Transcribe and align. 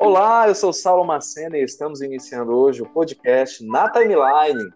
Olá, 0.00 0.48
eu 0.48 0.56
sou 0.56 0.72
Saulo 0.72 1.04
Macena 1.04 1.56
e 1.56 1.62
estamos 1.62 2.00
iniciando 2.00 2.50
hoje 2.50 2.82
o 2.82 2.86
podcast 2.86 3.64
na 3.64 3.88
Timeline. 3.90 4.72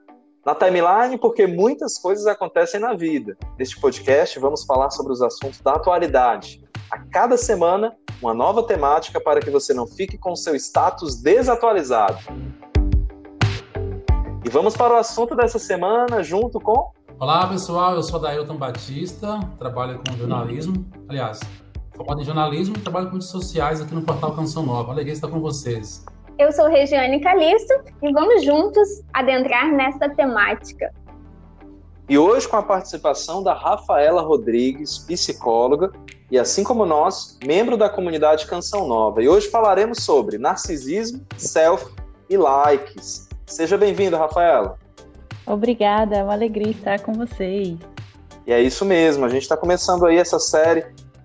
Na 0.47 0.55
Timeline, 0.55 1.19
porque 1.19 1.45
muitas 1.49 1.99
coisas 1.99 2.29
acontecem 2.29 2.79
na 2.79 2.95
vida. 2.95 3.37
Neste 3.59 3.81
podcast, 3.81 4.39
vamos 4.39 4.65
falar 4.65 4.91
sobre 4.91 5.13
os 5.13 5.21
assuntos 5.21 5.61
da 5.61 5.73
atualidade. 5.73 6.64
A 6.95 6.99
cada 7.11 7.37
semana, 7.37 7.97
uma 8.23 8.33
nova 8.33 8.63
temática 8.63 9.21
para 9.21 9.41
que 9.41 9.51
você 9.51 9.75
não 9.75 9.85
fique 9.85 10.17
com 10.17 10.37
seu 10.37 10.55
status 10.55 11.21
desatualizado. 11.21 12.19
E 14.45 14.49
vamos 14.49 14.77
para 14.77 14.95
o 14.95 14.97
assunto 14.97 15.35
dessa 15.35 15.59
semana 15.59 16.23
junto 16.23 16.61
com. 16.61 16.93
Olá, 17.19 17.49
pessoal. 17.49 17.97
Eu 17.97 18.03
sou 18.05 18.21
Dailton 18.21 18.57
Batista, 18.57 19.41
trabalho 19.59 20.01
com 20.07 20.17
jornalismo. 20.17 20.89
Aliás, 21.09 21.41
formado 21.97 22.21
em 22.21 22.25
jornalismo 22.25 22.77
e 22.77 22.81
trabalho 22.81 23.07
com 23.07 23.15
mídias 23.15 23.33
sociais 23.33 23.81
aqui 23.81 23.93
no 23.93 24.03
portal 24.03 24.37
Canção 24.37 24.63
Nova. 24.63 24.93
Alegria 24.93 25.15
estar 25.15 25.27
com 25.27 25.41
vocês. 25.41 26.07
Eu 26.39 26.53
sou 26.53 26.69
Regiane 26.69 27.21
Calisto 27.21 27.75
e 28.05 28.13
vamos 28.13 28.45
juntos 28.45 29.03
adentrar 29.13 29.73
nessa 29.73 30.09
temática. 30.11 30.95
E 32.07 32.19
hoje 32.19 32.47
com 32.47 32.57
a 32.57 32.63
participação 32.63 33.43
da 33.43 33.55
Rafaela 33.55 34.21
Rodrigues, 34.21 34.99
psicóloga, 34.99 35.91
e 36.31 36.39
assim 36.39 36.63
como 36.63 36.85
nós, 36.85 37.39
membro 37.43 37.79
da 37.79 37.89
comunidade 37.89 38.47
Canção 38.47 38.87
Nova. 38.87 39.23
E 39.23 39.29
hoje 39.29 39.49
falaremos 39.49 40.05
sobre 40.05 40.37
narcisismo, 40.37 41.25
self 41.39 41.87
e 42.29 42.37
likes. 42.37 43.27
Seja 43.47 43.79
bem-vindo, 43.79 44.19
Rafaela. 44.19 44.79
Obrigada, 45.47 46.17
é 46.17 46.23
uma 46.23 46.35
alegria 46.35 46.73
estar 46.73 47.01
com 47.01 47.15
vocês. 47.15 47.79
E 48.47 48.53
é 48.53 48.61
isso 48.61 48.85
mesmo, 48.85 49.25
a 49.25 49.29
gente 49.31 49.43
está 49.43 49.57
começando 49.57 50.05
aí 50.05 50.19
essa 50.19 50.39
série 50.39 50.85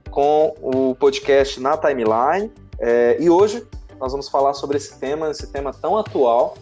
com 0.09 0.55
o 0.61 0.95
podcast 0.95 1.59
na 1.59 1.75
Timeline. 1.75 2.53
É, 2.79 3.17
e 3.19 3.29
hoje 3.29 3.67
nós 3.99 4.13
vamos 4.13 4.29
falar 4.29 4.53
sobre 4.53 4.77
esse 4.77 4.97
tema, 4.97 5.29
esse 5.29 5.51
tema 5.51 5.73
tão 5.73 5.97
atual, 5.97 6.55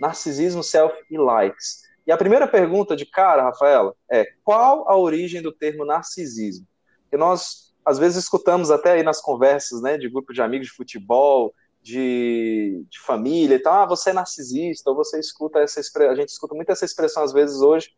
narcisismo, 0.00 0.64
self 0.64 0.96
e 1.08 1.16
likes. 1.16 1.81
E 2.12 2.14
a 2.14 2.18
primeira 2.18 2.46
pergunta 2.46 2.94
de 2.94 3.06
cara, 3.06 3.44
Rafaela, 3.44 3.94
é 4.06 4.26
qual 4.44 4.86
a 4.86 4.94
origem 4.94 5.40
do 5.40 5.50
termo 5.50 5.82
narcisismo? 5.82 6.66
Que 7.08 7.16
nós 7.16 7.72
às 7.86 7.98
vezes 7.98 8.22
escutamos 8.22 8.70
até 8.70 8.92
aí 8.92 9.02
nas 9.02 9.18
conversas, 9.18 9.80
né, 9.80 9.96
de 9.96 10.10
grupo 10.10 10.30
de 10.30 10.42
amigos 10.42 10.66
de 10.66 10.74
futebol, 10.74 11.54
de, 11.80 12.84
de 12.90 13.00
família 13.00 13.54
e 13.54 13.58
tal, 13.58 13.84
ah, 13.84 13.86
você 13.86 14.10
é 14.10 14.12
narcisista, 14.12 14.90
ou 14.90 14.94
você 14.94 15.18
escuta 15.18 15.60
essa 15.60 15.80
a 15.80 16.14
gente 16.14 16.28
escuta 16.28 16.54
muito 16.54 16.70
essa 16.70 16.84
expressão 16.84 17.22
às 17.22 17.32
vezes 17.32 17.62
hoje 17.62 17.88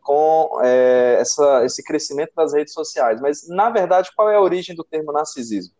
com 0.00 0.60
é, 0.62 1.16
essa, 1.18 1.64
esse 1.64 1.82
crescimento 1.82 2.30
das 2.36 2.54
redes 2.54 2.72
sociais. 2.72 3.20
Mas, 3.20 3.48
na 3.48 3.70
verdade, 3.70 4.12
qual 4.14 4.30
é 4.30 4.36
a 4.36 4.40
origem 4.40 4.76
do 4.76 4.84
termo 4.84 5.10
narcisismo? 5.10 5.74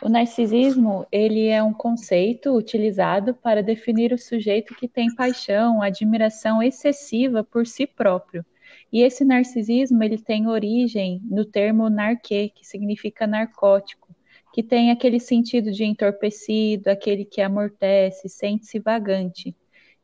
O 0.00 0.08
narcisismo, 0.08 1.04
ele 1.10 1.48
é 1.48 1.60
um 1.60 1.72
conceito 1.72 2.56
utilizado 2.56 3.34
para 3.34 3.64
definir 3.64 4.12
o 4.12 4.18
sujeito 4.18 4.72
que 4.76 4.86
tem 4.86 5.12
paixão, 5.12 5.82
admiração 5.82 6.62
excessiva 6.62 7.42
por 7.42 7.66
si 7.66 7.84
próprio. 7.84 8.46
E 8.92 9.02
esse 9.02 9.24
narcisismo, 9.24 10.02
ele 10.04 10.16
tem 10.16 10.46
origem 10.46 11.20
no 11.24 11.44
termo 11.44 11.90
narquê, 11.90 12.48
que 12.54 12.64
significa 12.64 13.26
narcótico, 13.26 14.14
que 14.54 14.62
tem 14.62 14.92
aquele 14.92 15.18
sentido 15.18 15.72
de 15.72 15.84
entorpecido, 15.84 16.88
aquele 16.88 17.24
que 17.24 17.40
amortece, 17.40 18.28
sente-se 18.28 18.78
vagante. 18.78 19.54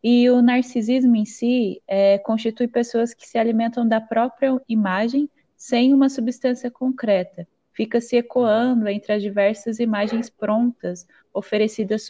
E 0.02 0.28
o 0.28 0.42
narcisismo 0.42 1.14
em 1.14 1.24
si 1.24 1.80
é, 1.86 2.18
constitui 2.18 2.66
pessoas 2.66 3.14
que 3.14 3.28
se 3.28 3.38
alimentam 3.38 3.86
da 3.86 4.00
própria 4.00 4.60
imagem 4.68 5.30
sem 5.56 5.94
uma 5.94 6.08
substância 6.08 6.68
concreta. 6.68 7.46
Fica 7.74 8.00
se 8.00 8.16
ecoando 8.16 8.88
entre 8.88 9.12
as 9.12 9.22
diversas 9.22 9.78
imagens 9.80 10.30
prontas 10.30 11.06
oferecidas 11.32 12.08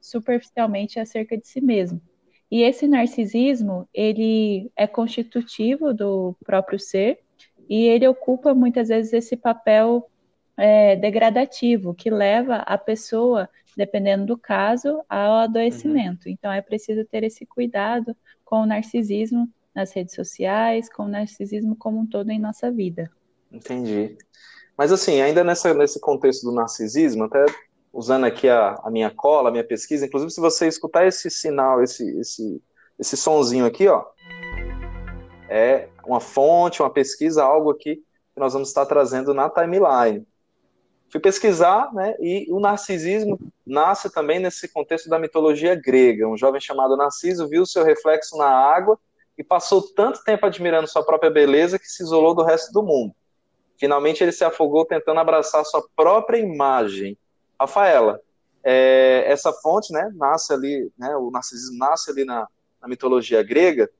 superficialmente 0.00 0.98
acerca 0.98 1.36
de 1.36 1.46
si 1.46 1.60
mesmo. 1.60 2.00
E 2.50 2.62
esse 2.62 2.86
narcisismo, 2.86 3.88
ele 3.92 4.70
é 4.76 4.86
constitutivo 4.86 5.92
do 5.92 6.36
próprio 6.44 6.78
ser 6.78 7.18
e 7.68 7.86
ele 7.86 8.06
ocupa 8.06 8.54
muitas 8.54 8.88
vezes 8.88 9.12
esse 9.12 9.36
papel 9.36 10.08
é, 10.56 10.96
degradativo 10.96 11.94
que 11.94 12.10
leva 12.10 12.56
a 12.56 12.78
pessoa 12.78 13.48
dependendo 13.76 14.26
do 14.26 14.38
caso, 14.38 15.02
ao 15.08 15.38
adoecimento. 15.38 16.26
Uhum. 16.26 16.32
Então 16.32 16.52
é 16.52 16.62
preciso 16.62 17.04
ter 17.04 17.24
esse 17.24 17.44
cuidado 17.44 18.16
com 18.44 18.62
o 18.62 18.66
narcisismo 18.66 19.50
nas 19.74 19.92
redes 19.92 20.14
sociais, 20.14 20.88
com 20.88 21.04
o 21.04 21.08
narcisismo 21.08 21.74
como 21.76 21.98
um 21.98 22.06
todo 22.06 22.30
em 22.30 22.38
nossa 22.38 22.70
vida. 22.70 23.10
Entendi. 23.50 24.16
Mas 24.76 24.92
assim, 24.92 25.20
ainda 25.20 25.44
nessa, 25.44 25.72
nesse 25.74 26.00
contexto 26.00 26.44
do 26.44 26.52
narcisismo, 26.52 27.24
até 27.24 27.44
usando 27.92 28.24
aqui 28.24 28.48
a, 28.48 28.80
a 28.82 28.90
minha 28.90 29.10
cola, 29.10 29.48
a 29.48 29.52
minha 29.52 29.64
pesquisa, 29.64 30.06
inclusive 30.06 30.30
se 30.30 30.40
você 30.40 30.66
escutar 30.66 31.06
esse 31.06 31.30
sinal, 31.30 31.82
esse, 31.82 32.04
esse, 32.18 32.62
esse 32.98 33.16
sonzinho 33.16 33.66
aqui, 33.66 33.86
ó, 33.86 34.04
é 35.48 35.88
uma 36.06 36.20
fonte, 36.20 36.82
uma 36.82 36.90
pesquisa, 36.90 37.44
algo 37.44 37.70
aqui 37.70 37.96
que 37.96 38.40
nós 38.40 38.52
vamos 38.52 38.68
estar 38.68 38.84
trazendo 38.86 39.32
na 39.32 39.48
timeline 39.48 40.26
fui 41.14 41.20
pesquisar, 41.20 41.94
né, 41.94 42.16
e 42.18 42.48
o 42.50 42.58
narcisismo 42.58 43.38
nasce 43.64 44.12
também 44.12 44.40
nesse 44.40 44.66
contexto 44.66 45.08
da 45.08 45.16
mitologia 45.16 45.76
grega. 45.76 46.26
Um 46.26 46.36
jovem 46.36 46.60
chamado 46.60 46.96
Narciso 46.96 47.46
viu 47.46 47.64
seu 47.64 47.84
reflexo 47.84 48.36
na 48.36 48.48
água 48.48 48.98
e 49.38 49.44
passou 49.44 49.80
tanto 49.80 50.24
tempo 50.24 50.44
admirando 50.44 50.88
sua 50.88 51.04
própria 51.04 51.30
beleza 51.30 51.78
que 51.78 51.86
se 51.86 52.02
isolou 52.02 52.34
do 52.34 52.42
resto 52.42 52.72
do 52.72 52.82
mundo. 52.82 53.14
Finalmente 53.84 54.24
ele 54.24 54.32
se 54.32 54.42
afogou 54.42 54.86
tentando 54.86 55.20
abraçar 55.20 55.62
sua 55.62 55.86
própria 55.94 56.38
imagem. 56.38 57.18
Rafaela, 57.60 58.18
é, 58.64 59.24
essa 59.26 59.52
fonte, 59.52 59.92
né, 59.92 60.10
nasce 60.14 60.54
ali, 60.54 60.90
né, 60.96 61.14
o 61.18 61.30
narcisismo 61.30 61.76
nasce 61.76 62.10
ali 62.10 62.24
na, 62.24 62.48
na 62.80 62.88
mitologia 62.88 63.42
grega, 63.42 63.90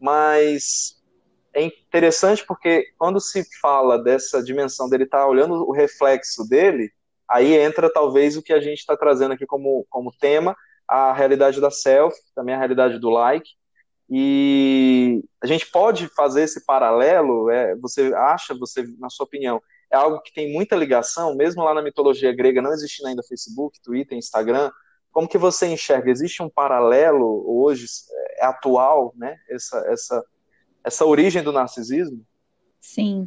mas 0.00 1.02
é 1.52 1.60
interessante 1.60 2.46
porque 2.46 2.86
quando 2.96 3.18
se 3.18 3.44
fala 3.60 4.00
dessa 4.00 4.40
dimensão 4.40 4.88
dele 4.88 5.02
estar 5.02 5.22
tá 5.22 5.26
olhando 5.26 5.54
o 5.68 5.72
reflexo 5.72 6.48
dele, 6.48 6.92
aí 7.28 7.52
entra 7.56 7.92
talvez 7.92 8.36
o 8.36 8.42
que 8.42 8.52
a 8.52 8.60
gente 8.60 8.78
está 8.78 8.96
trazendo 8.96 9.34
aqui 9.34 9.44
como, 9.44 9.84
como 9.90 10.12
tema, 10.12 10.56
a 10.86 11.12
realidade 11.12 11.60
da 11.60 11.68
self, 11.68 12.16
também 12.32 12.54
a 12.54 12.58
realidade 12.58 12.96
do 13.00 13.10
like. 13.10 13.50
E 14.14 15.24
a 15.42 15.46
gente 15.46 15.70
pode 15.70 16.06
fazer 16.08 16.42
esse 16.42 16.66
paralelo, 16.66 17.48
é, 17.48 17.74
você 17.76 18.12
acha, 18.14 18.54
você, 18.54 18.84
na 18.98 19.08
sua 19.08 19.24
opinião, 19.24 19.58
é 19.90 19.96
algo 19.96 20.20
que 20.20 20.34
tem 20.34 20.52
muita 20.52 20.76
ligação, 20.76 21.34
mesmo 21.34 21.62
lá 21.62 21.72
na 21.72 21.80
mitologia 21.80 22.34
grega, 22.34 22.60
não 22.60 22.72
existindo 22.72 23.08
ainda 23.08 23.22
Facebook, 23.22 23.80
Twitter, 23.80 24.18
Instagram, 24.18 24.70
como 25.10 25.28
que 25.28 25.38
você 25.38 25.66
enxerga? 25.66 26.10
Existe 26.10 26.42
um 26.42 26.50
paralelo 26.50 27.44
hoje, 27.46 27.86
é 28.36 28.44
atual, 28.44 29.14
né, 29.16 29.38
essa, 29.48 29.78
essa 29.88 30.22
essa 30.84 31.04
origem 31.04 31.42
do 31.42 31.52
narcisismo? 31.52 32.24
Sim. 32.80 33.26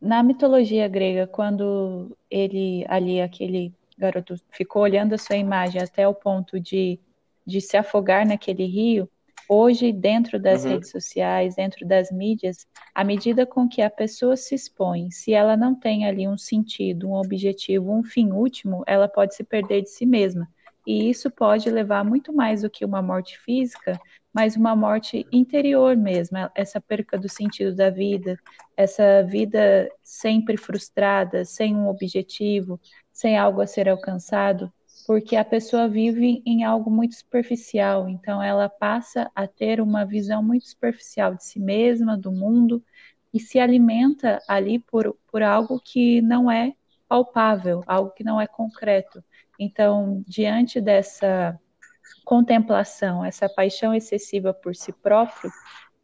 Na 0.00 0.22
mitologia 0.22 0.88
grega, 0.88 1.26
quando 1.26 2.16
ele 2.28 2.84
ali, 2.88 3.20
aquele 3.20 3.72
garoto, 3.96 4.34
ficou 4.50 4.82
olhando 4.82 5.14
a 5.14 5.18
sua 5.18 5.36
imagem 5.36 5.80
até 5.80 6.08
o 6.08 6.14
ponto 6.14 6.58
de, 6.58 6.98
de 7.46 7.60
se 7.60 7.76
afogar 7.76 8.26
naquele 8.26 8.66
rio, 8.66 9.08
hoje, 9.52 9.92
dentro 9.92 10.40
das 10.40 10.64
uhum. 10.64 10.72
redes 10.72 10.90
sociais, 10.90 11.56
dentro 11.56 11.86
das 11.86 12.10
mídias, 12.10 12.66
à 12.94 13.04
medida 13.04 13.44
com 13.44 13.68
que 13.68 13.82
a 13.82 13.90
pessoa 13.90 14.36
se 14.36 14.54
expõe, 14.54 15.10
se 15.10 15.32
ela 15.32 15.56
não 15.56 15.74
tem 15.74 16.06
ali 16.06 16.26
um 16.26 16.38
sentido, 16.38 17.08
um 17.08 17.14
objetivo, 17.14 17.92
um 17.92 18.02
fim 18.02 18.30
último, 18.30 18.82
ela 18.86 19.08
pode 19.08 19.34
se 19.34 19.44
perder 19.44 19.82
de 19.82 19.90
si 19.90 20.06
mesma. 20.06 20.48
E 20.86 21.08
isso 21.08 21.30
pode 21.30 21.70
levar 21.70 22.04
muito 22.04 22.32
mais 22.32 22.62
do 22.62 22.70
que 22.70 22.84
uma 22.84 23.02
morte 23.02 23.38
física 23.38 24.00
mas 24.32 24.56
uma 24.56 24.74
morte 24.74 25.26
interior 25.30 25.96
mesmo, 25.96 26.38
essa 26.54 26.80
perca 26.80 27.18
do 27.18 27.28
sentido 27.28 27.74
da 27.74 27.90
vida, 27.90 28.38
essa 28.76 29.22
vida 29.22 29.90
sempre 30.02 30.56
frustrada, 30.56 31.44
sem 31.44 31.76
um 31.76 31.88
objetivo, 31.88 32.80
sem 33.12 33.36
algo 33.36 33.60
a 33.60 33.66
ser 33.66 33.88
alcançado, 33.88 34.72
porque 35.06 35.36
a 35.36 35.44
pessoa 35.44 35.88
vive 35.88 36.42
em 36.46 36.64
algo 36.64 36.90
muito 36.90 37.14
superficial, 37.14 38.08
então 38.08 38.42
ela 38.42 38.68
passa 38.68 39.30
a 39.34 39.46
ter 39.46 39.80
uma 39.80 40.04
visão 40.04 40.42
muito 40.42 40.66
superficial 40.66 41.34
de 41.34 41.44
si 41.44 41.58
mesma, 41.58 42.16
do 42.16 42.30
mundo, 42.30 42.82
e 43.32 43.40
se 43.40 43.58
alimenta 43.58 44.38
ali 44.46 44.78
por, 44.78 45.16
por 45.30 45.42
algo 45.42 45.80
que 45.80 46.20
não 46.20 46.50
é 46.50 46.74
palpável, 47.08 47.82
algo 47.86 48.10
que 48.10 48.22
não 48.22 48.40
é 48.40 48.46
concreto. 48.46 49.22
Então, 49.58 50.22
diante 50.26 50.80
dessa 50.80 51.58
contemplação, 52.24 53.24
essa 53.24 53.48
paixão 53.48 53.94
excessiva 53.94 54.54
por 54.54 54.74
si 54.74 54.92
próprio, 54.92 55.50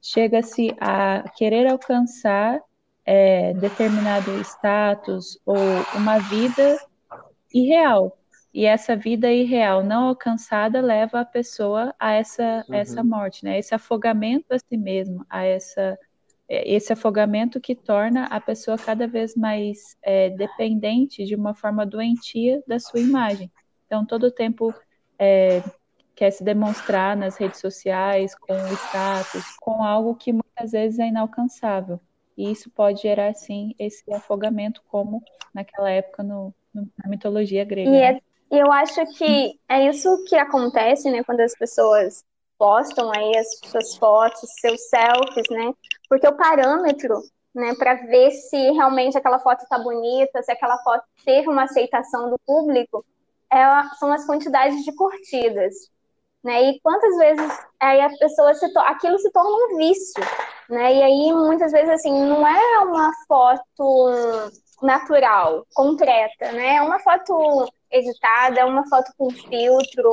chega-se 0.00 0.74
a 0.80 1.28
querer 1.36 1.66
alcançar 1.66 2.60
é, 3.04 3.54
determinado 3.54 4.30
status 4.40 5.38
ou 5.46 5.56
uma 5.96 6.18
vida 6.18 6.76
irreal. 7.52 8.17
E 8.58 8.66
essa 8.66 8.96
vida 8.96 9.30
irreal 9.30 9.84
não 9.84 10.08
alcançada 10.08 10.80
leva 10.80 11.20
a 11.20 11.24
pessoa 11.24 11.94
a 11.96 12.14
essa, 12.14 12.64
uhum. 12.68 12.74
essa 12.74 13.04
morte, 13.04 13.44
né? 13.44 13.56
Esse 13.56 13.72
afogamento 13.72 14.52
a 14.52 14.58
si 14.58 14.76
mesmo, 14.76 15.24
a 15.30 15.44
essa 15.44 15.96
é, 16.48 16.68
esse 16.68 16.92
afogamento 16.92 17.60
que 17.60 17.76
torna 17.76 18.24
a 18.24 18.40
pessoa 18.40 18.76
cada 18.76 19.06
vez 19.06 19.36
mais 19.36 19.96
é, 20.02 20.30
dependente 20.30 21.24
de 21.24 21.36
uma 21.36 21.54
forma 21.54 21.86
doentia 21.86 22.60
da 22.66 22.80
sua 22.80 22.98
imagem. 22.98 23.48
Então, 23.86 24.04
todo 24.04 24.24
o 24.24 24.30
tempo 24.32 24.74
é, 25.16 25.62
quer 26.16 26.32
se 26.32 26.42
demonstrar 26.42 27.16
nas 27.16 27.36
redes 27.36 27.60
sociais, 27.60 28.34
com 28.34 28.54
o 28.54 28.72
status, 28.74 29.56
com 29.60 29.84
algo 29.84 30.16
que 30.16 30.32
muitas 30.32 30.72
vezes 30.72 30.98
é 30.98 31.06
inalcançável. 31.06 32.00
E 32.36 32.50
isso 32.50 32.68
pode 32.70 33.02
gerar, 33.02 33.32
sim, 33.34 33.72
esse 33.78 34.12
afogamento, 34.12 34.82
como 34.88 35.22
naquela 35.54 35.90
época 35.90 36.24
no, 36.24 36.52
no 36.74 36.88
na 36.98 37.08
mitologia 37.08 37.64
grega. 37.64 37.90
E 37.90 38.02
é, 38.02 38.20
eu 38.50 38.72
acho 38.72 39.04
que 39.16 39.58
é 39.68 39.88
isso 39.88 40.24
que 40.24 40.36
acontece, 40.36 41.10
né, 41.10 41.22
quando 41.24 41.40
as 41.40 41.54
pessoas 41.56 42.24
postam 42.58 43.10
aí 43.14 43.36
as 43.36 43.46
suas 43.70 43.96
fotos, 43.96 44.40
seus 44.60 44.80
selfies, 44.88 45.46
né? 45.50 45.72
Porque 46.08 46.26
o 46.26 46.36
parâmetro, 46.36 47.14
né, 47.54 47.74
para 47.78 47.94
ver 47.94 48.32
se 48.32 48.56
realmente 48.72 49.16
aquela 49.16 49.38
foto 49.38 49.62
está 49.62 49.78
bonita, 49.78 50.42
se 50.42 50.50
aquela 50.50 50.78
foto 50.78 51.04
teve 51.24 51.48
uma 51.48 51.64
aceitação 51.64 52.30
do 52.30 52.38
público, 52.44 53.04
é, 53.52 53.64
são 53.98 54.12
as 54.12 54.26
quantidades 54.26 54.84
de 54.84 54.94
curtidas. 54.94 55.74
Né? 56.42 56.70
E 56.70 56.80
quantas 56.80 57.16
vezes 57.16 57.58
aí 57.80 58.00
a 58.00 58.10
pessoa 58.16 58.54
se 58.54 58.64
aquilo 58.78 59.18
se 59.18 59.30
torna 59.32 59.50
um 59.50 59.76
vício, 59.76 60.22
né? 60.70 60.94
E 60.94 61.02
aí 61.02 61.32
muitas 61.32 61.72
vezes 61.72 61.90
assim 61.90 62.12
não 62.12 62.46
é 62.46 62.78
uma 62.84 63.10
foto 63.26 64.50
natural, 64.80 65.66
concreta, 65.74 66.52
né? 66.52 66.76
É 66.76 66.82
uma 66.82 67.00
foto 67.00 67.68
editada, 67.90 68.60
é 68.60 68.64
uma 68.64 68.86
foto 68.88 69.12
com 69.16 69.30
filtro, 69.30 70.12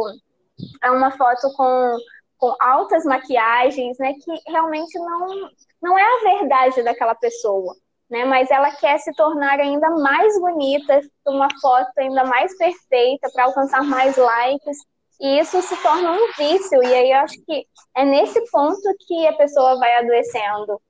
é 0.84 0.92
uma 0.92 1.12
foto 1.12 1.52
com 1.56 1.98
com 2.38 2.54
altas 2.60 3.06
maquiagens, 3.06 3.98
né, 3.98 4.14
que 4.14 4.52
realmente 4.52 4.98
não, 5.00 5.50
não 5.82 5.98
é 5.98 6.04
a 6.04 6.38
verdade 6.38 6.84
daquela 6.84 7.16
pessoa, 7.16 7.74
né, 8.10 8.26
mas 8.26 8.52
ela 8.52 8.72
quer 8.76 8.98
se 9.00 9.12
tornar 9.14 9.60
ainda 9.60 9.90
mais 9.92 10.38
bonita, 10.40 11.00
uma 11.26 11.48
foto 11.62 11.90
ainda 11.98 12.26
mais 12.26 12.56
perfeita 12.58 13.30
para 13.34 13.46
alcançar 13.46 13.84
mais 13.84 14.18
likes, 14.18 14.78
e 15.20 15.40
isso 15.40 15.62
se 15.62 15.82
torna 15.82 16.12
um 16.12 16.32
vício, 16.38 16.84
e 16.84 16.94
aí 16.94 17.12
eu 17.12 17.20
acho 17.20 17.42
que 17.46 17.66
é 17.96 18.04
nesse 18.04 18.40
ponto 18.52 18.82
que 19.08 19.28
a 19.28 19.34
pessoa 19.38 19.80
vai 19.80 19.96
adoecendo. 19.96 20.82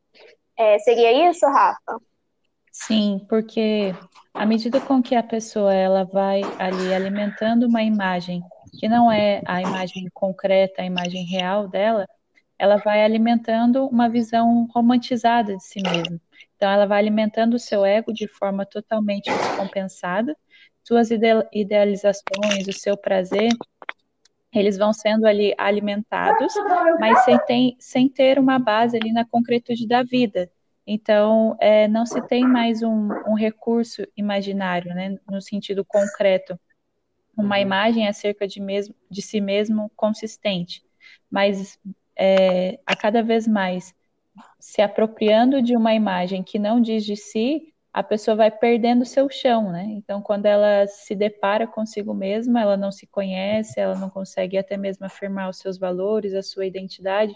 É, 0.57 0.79
seria 0.79 1.29
isso, 1.29 1.45
Rafa? 1.45 1.99
Sim, 2.77 3.25
porque 3.29 3.95
à 4.33 4.45
medida 4.45 4.81
com 4.81 5.01
que 5.01 5.15
a 5.15 5.23
pessoa 5.23 5.73
ela 5.73 6.03
vai 6.03 6.41
ali 6.59 6.93
alimentando 6.93 7.67
uma 7.67 7.81
imagem 7.81 8.43
que 8.77 8.89
não 8.89 9.09
é 9.09 9.41
a 9.45 9.61
imagem 9.61 10.07
concreta, 10.13 10.81
a 10.81 10.85
imagem 10.85 11.23
real 11.25 11.69
dela, 11.69 12.05
ela 12.59 12.75
vai 12.75 13.03
alimentando 13.03 13.87
uma 13.87 14.09
visão 14.09 14.67
romantizada 14.73 15.55
de 15.55 15.63
si 15.63 15.81
mesma. 15.81 16.19
Então, 16.55 16.69
ela 16.69 16.85
vai 16.85 16.99
alimentando 16.99 17.55
o 17.55 17.59
seu 17.59 17.85
ego 17.85 18.13
de 18.13 18.27
forma 18.27 18.65
totalmente 18.65 19.31
descompensada, 19.31 20.35
suas 20.83 21.09
idealizações, 21.53 22.67
o 22.67 22.73
seu 22.73 22.97
prazer, 22.97 23.51
eles 24.53 24.77
vão 24.77 24.91
sendo 24.91 25.25
ali 25.25 25.55
alimentados, 25.57 26.53
mas 26.99 27.23
sem, 27.23 27.39
ter, 27.45 27.75
sem 27.79 28.09
ter 28.09 28.37
uma 28.37 28.59
base 28.59 28.97
ali 28.97 29.13
na 29.13 29.25
concretude 29.25 29.87
da 29.87 30.03
vida. 30.03 30.51
Então, 30.85 31.57
é, 31.59 31.87
não 31.87 32.05
se 32.05 32.21
tem 32.27 32.47
mais 32.47 32.83
um, 32.83 33.09
um 33.27 33.33
recurso 33.33 34.05
imaginário, 34.15 34.93
né, 34.93 35.17
no 35.27 35.41
sentido 35.41 35.83
concreto, 35.83 36.59
uma 37.35 37.55
uhum. 37.55 37.61
imagem 37.61 38.07
acerca 38.07 38.47
de, 38.47 38.61
mesmo, 38.61 38.95
de 39.09 39.21
si 39.21 39.41
mesmo 39.41 39.91
consistente, 39.95 40.83
mas 41.29 41.79
é, 42.17 42.79
a 42.85 42.95
cada 42.95 43.21
vez 43.23 43.47
mais 43.47 43.93
se 44.59 44.81
apropriando 44.81 45.61
de 45.61 45.75
uma 45.75 45.93
imagem 45.93 46.43
que 46.43 46.59
não 46.59 46.79
diz 46.79 47.03
de 47.03 47.15
si, 47.15 47.73
a 47.93 48.03
pessoa 48.03 48.35
vai 48.35 48.51
perdendo 48.51 49.05
seu 49.05 49.29
chão, 49.29 49.71
né? 49.71 49.85
Então, 49.89 50.21
quando 50.21 50.45
ela 50.45 50.85
se 50.85 51.15
depara 51.15 51.65
consigo 51.65 52.13
mesma, 52.13 52.61
ela 52.61 52.75
não 52.75 52.91
se 52.91 53.07
conhece, 53.07 53.79
ela 53.79 53.95
não 53.95 54.09
consegue 54.09 54.57
até 54.57 54.75
mesmo 54.75 55.05
afirmar 55.05 55.49
os 55.49 55.59
seus 55.59 55.77
valores, 55.77 56.33
a 56.33 56.43
sua 56.43 56.65
identidade, 56.65 57.33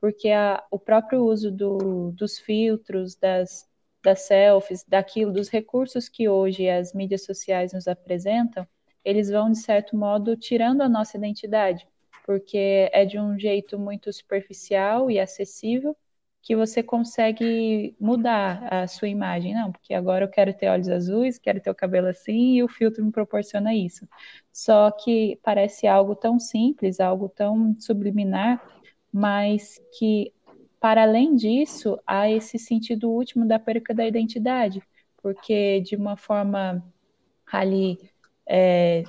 porque 0.00 0.30
a, 0.30 0.62
o 0.70 0.78
próprio 0.78 1.24
uso 1.24 1.50
do, 1.50 2.12
dos 2.12 2.38
filtros, 2.38 3.16
das, 3.16 3.68
das 4.02 4.20
selfies, 4.22 4.84
daquilo, 4.86 5.32
dos 5.32 5.48
recursos 5.48 6.08
que 6.08 6.28
hoje 6.28 6.68
as 6.68 6.92
mídias 6.92 7.24
sociais 7.24 7.72
nos 7.72 7.88
apresentam, 7.88 8.66
eles 9.04 9.30
vão, 9.30 9.50
de 9.50 9.58
certo 9.58 9.96
modo, 9.96 10.36
tirando 10.36 10.82
a 10.82 10.88
nossa 10.88 11.16
identidade, 11.16 11.86
porque 12.24 12.90
é 12.92 13.04
de 13.04 13.18
um 13.18 13.38
jeito 13.38 13.78
muito 13.78 14.12
superficial 14.12 15.10
e 15.10 15.20
acessível 15.20 15.96
que 16.44 16.54
você 16.54 16.82
consegue 16.82 17.96
mudar 17.98 18.68
a 18.70 18.86
sua 18.86 19.08
imagem. 19.08 19.54
Não, 19.54 19.72
porque 19.72 19.94
agora 19.94 20.26
eu 20.26 20.28
quero 20.28 20.52
ter 20.52 20.68
olhos 20.68 20.90
azuis, 20.90 21.38
quero 21.38 21.58
ter 21.58 21.70
o 21.70 21.74
cabelo 21.74 22.06
assim 22.06 22.56
e 22.56 22.62
o 22.62 22.68
filtro 22.68 23.02
me 23.02 23.10
proporciona 23.10 23.74
isso. 23.74 24.06
Só 24.52 24.90
que 24.90 25.40
parece 25.42 25.86
algo 25.86 26.14
tão 26.14 26.38
simples, 26.38 27.00
algo 27.00 27.30
tão 27.30 27.74
subliminar, 27.80 28.62
mas 29.14 29.80
que, 29.96 30.32
para 30.80 31.04
além 31.04 31.36
disso, 31.36 31.96
há 32.04 32.28
esse 32.28 32.58
sentido 32.58 33.08
último 33.08 33.46
da 33.46 33.60
perca 33.60 33.94
da 33.94 34.04
identidade, 34.04 34.82
porque 35.22 35.80
de 35.82 35.94
uma 35.94 36.16
forma 36.16 36.84
ali 37.46 37.96
é, 38.48 39.04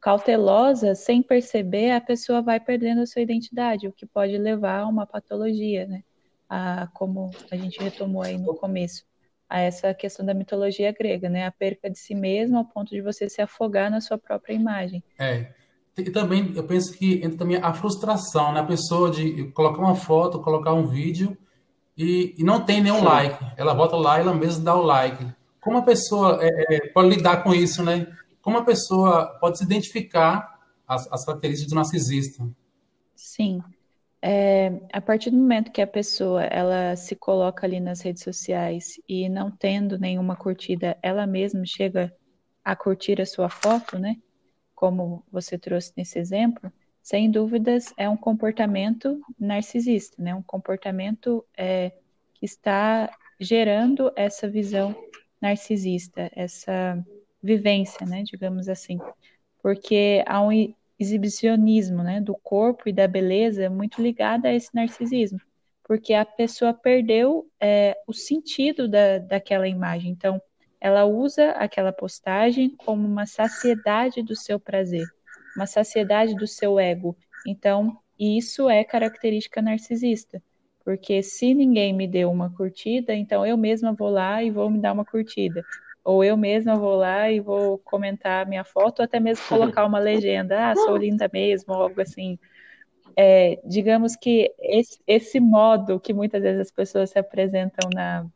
cautelosa, 0.00 0.94
sem 0.94 1.22
perceber, 1.22 1.90
a 1.90 2.00
pessoa 2.00 2.40
vai 2.40 2.58
perdendo 2.58 3.02
a 3.02 3.06
sua 3.06 3.20
identidade, 3.20 3.86
o 3.86 3.92
que 3.92 4.06
pode 4.06 4.38
levar 4.38 4.80
a 4.80 4.88
uma 4.88 5.06
patologia, 5.06 5.86
né? 5.86 6.02
A, 6.48 6.88
como 6.94 7.30
a 7.52 7.56
gente 7.56 7.78
retomou 7.80 8.22
aí 8.22 8.38
no 8.38 8.54
começo, 8.56 9.04
a 9.46 9.60
essa 9.60 9.92
questão 9.92 10.24
da 10.24 10.32
mitologia 10.32 10.90
grega, 10.90 11.28
né? 11.28 11.44
A 11.44 11.52
perca 11.52 11.90
de 11.90 11.98
si 11.98 12.14
mesmo 12.14 12.56
ao 12.56 12.64
ponto 12.64 12.88
de 12.92 13.02
você 13.02 13.28
se 13.28 13.42
afogar 13.42 13.90
na 13.90 14.00
sua 14.00 14.16
própria 14.16 14.54
imagem. 14.54 15.04
É. 15.18 15.59
E 15.96 16.10
também, 16.10 16.52
eu 16.54 16.64
penso 16.64 16.92
que 16.92 17.16
entra 17.16 17.38
também 17.38 17.56
a 17.56 17.74
frustração, 17.74 18.52
né? 18.52 18.60
A 18.60 18.64
pessoa 18.64 19.10
de 19.10 19.50
colocar 19.52 19.80
uma 19.80 19.94
foto, 19.94 20.40
colocar 20.40 20.72
um 20.72 20.86
vídeo 20.86 21.36
e, 21.96 22.34
e 22.38 22.44
não 22.44 22.64
tem 22.64 22.80
nenhum 22.80 23.00
Sim. 23.00 23.04
like. 23.04 23.44
Ela 23.56 23.74
volta 23.74 23.96
lá 23.96 24.18
e 24.18 24.20
ela 24.22 24.34
mesma 24.34 24.64
dá 24.64 24.74
o 24.74 24.82
like. 24.82 25.26
Como 25.60 25.76
a 25.76 25.82
pessoa 25.82 26.38
é, 26.40 26.76
é, 26.76 26.88
pode 26.88 27.10
lidar 27.10 27.42
com 27.42 27.52
isso, 27.52 27.82
né? 27.82 28.06
como 28.42 28.58
a 28.58 28.64
pessoa 28.64 29.38
pode 29.40 29.58
se 29.58 29.64
identificar 29.64 30.58
as, 30.86 31.10
as 31.12 31.24
características 31.24 31.70
do 31.70 31.76
narcisista? 31.76 32.48
Sim. 33.14 33.60
É, 34.22 34.80
a 34.92 35.00
partir 35.00 35.30
do 35.30 35.36
momento 35.36 35.72
que 35.72 35.80
a 35.80 35.86
pessoa 35.86 36.42
ela 36.42 36.94
se 36.94 37.16
coloca 37.16 37.66
ali 37.66 37.80
nas 37.80 38.02
redes 38.02 38.22
sociais 38.22 39.00
e 39.08 39.28
não 39.28 39.50
tendo 39.50 39.98
nenhuma 39.98 40.36
curtida, 40.36 40.98
ela 41.02 41.26
mesma 41.26 41.64
chega 41.64 42.14
a 42.62 42.76
curtir 42.76 43.20
a 43.20 43.26
sua 43.26 43.48
foto, 43.48 43.98
né? 43.98 44.16
Como 44.80 45.22
você 45.30 45.58
trouxe 45.58 45.92
nesse 45.94 46.18
exemplo, 46.18 46.72
sem 47.02 47.30
dúvidas 47.30 47.92
é 47.98 48.08
um 48.08 48.16
comportamento 48.16 49.20
narcisista, 49.38 50.16
né? 50.22 50.34
Um 50.34 50.42
comportamento 50.42 51.44
é, 51.54 51.92
que 52.32 52.46
está 52.46 53.14
gerando 53.38 54.10
essa 54.16 54.48
visão 54.48 54.96
narcisista, 55.38 56.30
essa 56.34 56.98
vivência, 57.42 58.06
né, 58.06 58.22
digamos 58.22 58.70
assim, 58.70 58.98
porque 59.62 60.24
há 60.26 60.40
um 60.40 60.74
exibicionismo, 60.98 62.02
né, 62.02 62.18
do 62.18 62.34
corpo 62.34 62.88
e 62.88 62.92
da 62.92 63.06
beleza 63.06 63.68
muito 63.68 64.00
ligada 64.00 64.48
a 64.48 64.54
esse 64.54 64.74
narcisismo, 64.74 65.42
porque 65.84 66.14
a 66.14 66.24
pessoa 66.24 66.72
perdeu 66.72 67.46
é, 67.60 67.94
o 68.06 68.14
sentido 68.14 68.88
da, 68.88 69.18
daquela 69.18 69.68
imagem, 69.68 70.10
então 70.10 70.40
ela 70.80 71.04
usa 71.04 71.50
aquela 71.52 71.92
postagem 71.92 72.74
como 72.76 73.06
uma 73.06 73.26
saciedade 73.26 74.22
do 74.22 74.34
seu 74.34 74.58
prazer, 74.58 75.06
uma 75.56 75.66
saciedade 75.66 76.34
do 76.34 76.46
seu 76.46 76.78
ego, 76.78 77.16
então 77.46 77.98
isso 78.18 78.68
é 78.68 78.84
característica 78.84 79.60
narcisista, 79.60 80.42
porque 80.84 81.22
se 81.22 81.54
ninguém 81.54 81.92
me 81.92 82.06
deu 82.06 82.30
uma 82.30 82.50
curtida, 82.50 83.14
então 83.14 83.44
eu 83.44 83.56
mesma 83.56 83.92
vou 83.92 84.10
lá 84.10 84.42
e 84.42 84.50
vou 84.50 84.70
me 84.70 84.78
dar 84.78 84.92
uma 84.92 85.04
curtida 85.04 85.64
ou 86.04 86.24
eu 86.24 86.36
mesma 86.36 86.76
vou 86.76 86.96
lá 86.96 87.30
e 87.30 87.40
vou 87.40 87.78
comentar 87.78 88.46
minha 88.46 88.64
foto, 88.64 89.00
ou 89.00 89.04
até 89.04 89.20
mesmo 89.20 89.44
colocar 89.48 89.84
uma 89.84 89.98
legenda, 89.98 90.70
ah, 90.70 90.74
sou 90.74 90.96
linda 90.96 91.28
mesmo, 91.32 91.74
ou 91.74 91.82
algo 91.82 92.00
assim. 92.00 92.38
É, 93.16 93.58
digamos 93.64 94.16
que 94.16 94.52
esse, 94.58 94.98
esse, 95.06 95.40
modo 95.40 96.00
que 96.00 96.12
muitas 96.12 96.42
vezes 96.42 96.60
as 96.60 96.70
pessoas 96.70 97.10
se 97.10 97.18
apresentam 97.18 97.90
na, 97.92 98.26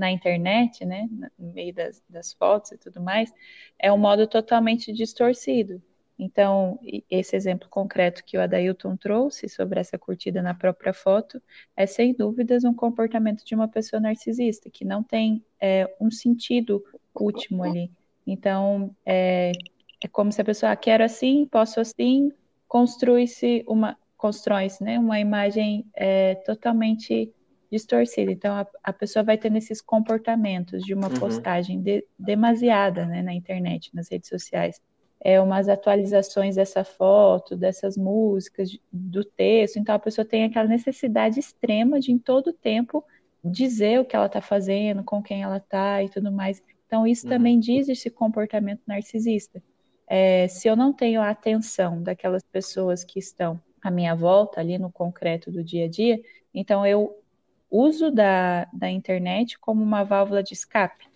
na 0.00 0.10
internet, 0.10 0.84
né, 0.84 1.08
no 1.38 1.52
meio 1.52 1.74
das, 1.74 2.02
das 2.08 2.32
fotos 2.32 2.72
e 2.72 2.78
tudo 2.78 3.00
mais, 3.00 3.32
é 3.78 3.92
um 3.92 3.98
modo 3.98 4.26
totalmente 4.26 4.92
distorcido. 4.92 5.80
Então, 6.18 6.78
esse 7.10 7.36
exemplo 7.36 7.68
concreto 7.68 8.24
que 8.24 8.36
o 8.36 8.42
Adailton 8.42 8.96
trouxe 8.96 9.48
sobre 9.48 9.80
essa 9.80 9.98
curtida 9.98 10.42
na 10.42 10.52
própria 10.52 10.92
foto 10.92 11.40
é, 11.76 11.86
sem 11.86 12.14
dúvidas, 12.14 12.64
um 12.64 12.74
comportamento 12.74 13.44
de 13.44 13.54
uma 13.54 13.68
pessoa 13.68 14.00
narcisista, 14.00 14.68
que 14.68 14.84
não 14.84 15.02
tem 15.02 15.42
é, 15.60 15.86
um 16.00 16.10
sentido 16.10 16.82
último 17.14 17.62
ali. 17.62 17.90
Então, 18.26 18.94
é, 19.04 19.52
é 20.02 20.08
como 20.08 20.32
se 20.32 20.40
a 20.40 20.44
pessoa 20.44 20.72
ah, 20.72 20.76
quer 20.76 21.00
assim, 21.00 21.46
posso 21.46 21.80
assim, 21.80 22.32
construi-se 22.66 23.64
uma 23.66 23.96
constrói-se, 24.16 24.84
né, 24.84 24.98
uma 24.98 25.18
imagem 25.18 25.86
é, 25.94 26.34
totalmente 26.44 27.32
distorcida. 27.70 28.32
Então 28.32 28.54
a, 28.54 28.66
a, 28.82 28.92
pessoa 28.92 29.22
vai 29.22 29.38
tendo 29.38 29.56
esses 29.56 29.80
comportamentos 29.80 30.82
de 30.82 30.94
uma 30.94 31.08
uhum. 31.08 31.18
postagem 31.18 31.80
de, 31.80 32.04
demasiada, 32.18 33.06
né, 33.06 33.22
na 33.22 33.32
internet, 33.32 33.90
nas 33.94 34.08
redes 34.10 34.28
sociais. 34.28 34.80
É 35.22 35.40
umas 35.40 35.68
atualizações 35.68 36.56
dessa 36.56 36.82
foto, 36.82 37.56
dessas 37.56 37.96
músicas, 37.96 38.70
do 38.90 39.22
texto. 39.22 39.78
Então 39.78 39.94
a 39.94 39.98
pessoa 39.98 40.24
tem 40.24 40.44
aquela 40.44 40.68
necessidade 40.68 41.38
extrema 41.38 42.00
de 42.00 42.10
em 42.10 42.18
todo 42.18 42.52
tempo 42.52 43.04
dizer 43.44 44.00
o 44.00 44.04
que 44.04 44.16
ela 44.16 44.26
está 44.26 44.40
fazendo, 44.40 45.04
com 45.04 45.22
quem 45.22 45.42
ela 45.42 45.58
está 45.58 46.02
e 46.02 46.08
tudo 46.08 46.32
mais. 46.32 46.62
Então 46.86 47.06
isso 47.06 47.26
uhum. 47.26 47.32
também 47.32 47.60
diz 47.60 47.88
esse 47.88 48.10
comportamento 48.10 48.80
narcisista 48.86 49.62
é, 50.10 50.48
se 50.48 50.66
eu 50.66 50.74
não 50.74 50.92
tenho 50.92 51.20
a 51.20 51.30
atenção 51.30 52.02
daquelas 52.02 52.42
pessoas 52.42 53.04
que 53.04 53.20
estão 53.20 53.62
à 53.80 53.92
minha 53.92 54.12
volta, 54.12 54.58
ali 54.60 54.76
no 54.76 54.90
concreto 54.90 55.52
do 55.52 55.62
dia 55.62 55.84
a 55.84 55.88
dia, 55.88 56.20
então 56.52 56.84
eu 56.84 57.19
uso 57.70 58.10
da, 58.10 58.66
da 58.72 58.90
internet 58.90 59.58
como 59.58 59.82
uma 59.82 60.04
válvula 60.04 60.42
de 60.42 60.52
escape, 60.52 61.06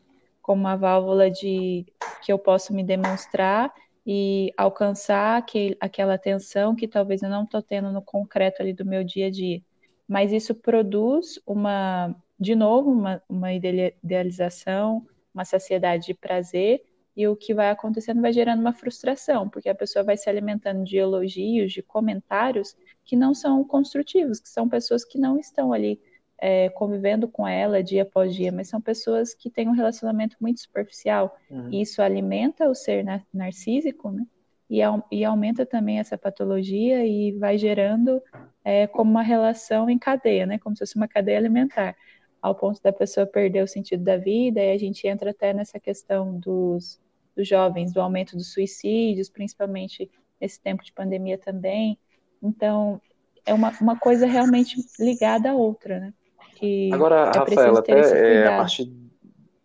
como 0.41 0.61
uma 0.61 0.77
válvula 0.77 1.31
de 1.31 1.87
que 2.23 2.33
eu 2.33 2.39
posso 2.39 2.73
me 2.73 2.85
demonstrar 2.85 3.73
e 4.07 4.53
alcançar 4.57 5.45
aquela 5.81 6.15
atenção 6.15 6.75
que 6.75 6.87
talvez 6.87 7.23
eu 7.23 7.31
não 7.31 7.45
estou 7.45 7.63
tendo 7.63 7.91
no 7.91 8.03
concreto 8.03 8.63
ali 8.63 8.73
do 8.73 8.85
meu 8.85 9.03
dia 9.03 9.27
a 9.27 9.31
dia. 9.31 9.63
Mas 10.07 10.33
isso 10.33 10.55
produz 10.55 11.41
uma, 11.47 12.15
de 12.39 12.55
novo, 12.55 12.91
uma, 12.91 13.23
uma 13.29 13.53
idealização, 13.53 15.07
uma 15.33 15.45
saciedade 15.45 16.07
de 16.07 16.15
prazer 16.15 16.83
e 17.17 17.27
o 17.27 17.37
que 17.37 17.55
vai 17.55 17.71
acontecendo 17.71 18.21
vai 18.21 18.33
gerando 18.33 18.61
uma 18.61 18.73
frustração, 18.73 19.49
porque 19.49 19.69
a 19.69 19.75
pessoa 19.75 20.05
vai 20.05 20.17
se 20.17 20.29
alimentando 20.29 20.85
de 20.85 20.97
elogios, 20.97 21.73
de 21.73 21.83
comentários 21.83 22.77
que 23.05 23.17
não 23.17 23.33
são 23.33 23.65
construtivos, 23.65 24.41
que 24.41 24.49
são 24.49 24.69
pessoas 24.69 25.05
que 25.05 25.19
não 25.19 25.39
estão 25.39 25.73
ali 25.73 26.01
é, 26.47 26.69
convivendo 26.69 27.27
com 27.27 27.49
ela 27.49 27.83
dia 27.83 28.03
após 28.03 28.35
dia, 28.35 28.53
mas 28.53 28.69
são 28.69 28.79
pessoas 28.79 29.33
que 29.33 29.49
têm 29.49 29.67
um 29.67 29.73
relacionamento 29.73 30.37
muito 30.39 30.61
superficial. 30.61 31.39
Uhum. 31.51 31.71
E 31.73 31.81
isso 31.81 32.03
alimenta 32.03 32.69
o 32.69 32.75
ser 32.75 33.03
narcísico, 33.33 34.11
né? 34.11 34.27
E, 34.69 34.81
e, 35.11 35.25
aumenta 35.25 35.65
também 35.65 35.99
essa 35.99 36.19
patologia 36.19 37.07
e 37.07 37.33
vai 37.33 37.57
gerando 37.57 38.21
é, 38.63 38.87
como 38.87 39.11
uma 39.11 39.23
relação 39.23 39.89
em 39.89 39.99
cadeia, 39.99 40.45
né? 40.45 40.59
Como 40.59 40.77
se 40.77 40.81
fosse 40.81 40.97
uma 40.97 41.09
cadeia 41.09 41.39
alimentar, 41.39 41.97
ao 42.43 42.55
ponto 42.55 42.79
da 42.83 42.93
pessoa 42.93 43.25
perder 43.25 43.63
o 43.63 43.67
sentido 43.67 44.05
da 44.05 44.19
vida, 44.19 44.61
e 44.63 44.71
a 44.71 44.77
gente 44.77 45.09
entra 45.09 45.31
até 45.31 45.55
nessa 45.55 45.81
questão 45.81 46.39
dos 46.39 47.01
dos 47.35 47.49
jovens, 47.49 47.93
do 47.93 48.01
aumento 48.01 48.37
dos 48.37 48.53
suicídios, 48.53 49.29
principalmente 49.29 50.09
nesse 50.39 50.61
tempo 50.61 50.85
de 50.85 50.93
pandemia 50.93 51.37
também. 51.37 51.99
Então, 52.41 53.01
é 53.45 53.53
uma, 53.53 53.73
uma 53.81 53.99
coisa 53.99 54.25
realmente 54.25 54.77
ligada 55.01 55.51
à 55.51 55.55
outra, 55.55 55.99
né? 55.99 56.15
Que 56.55 56.93
agora, 56.93 57.31
é 57.35 57.39
Rafaela, 57.39 57.79
até 57.81 58.43
é, 58.43 58.47
a 58.47 58.57
partir 58.59 58.91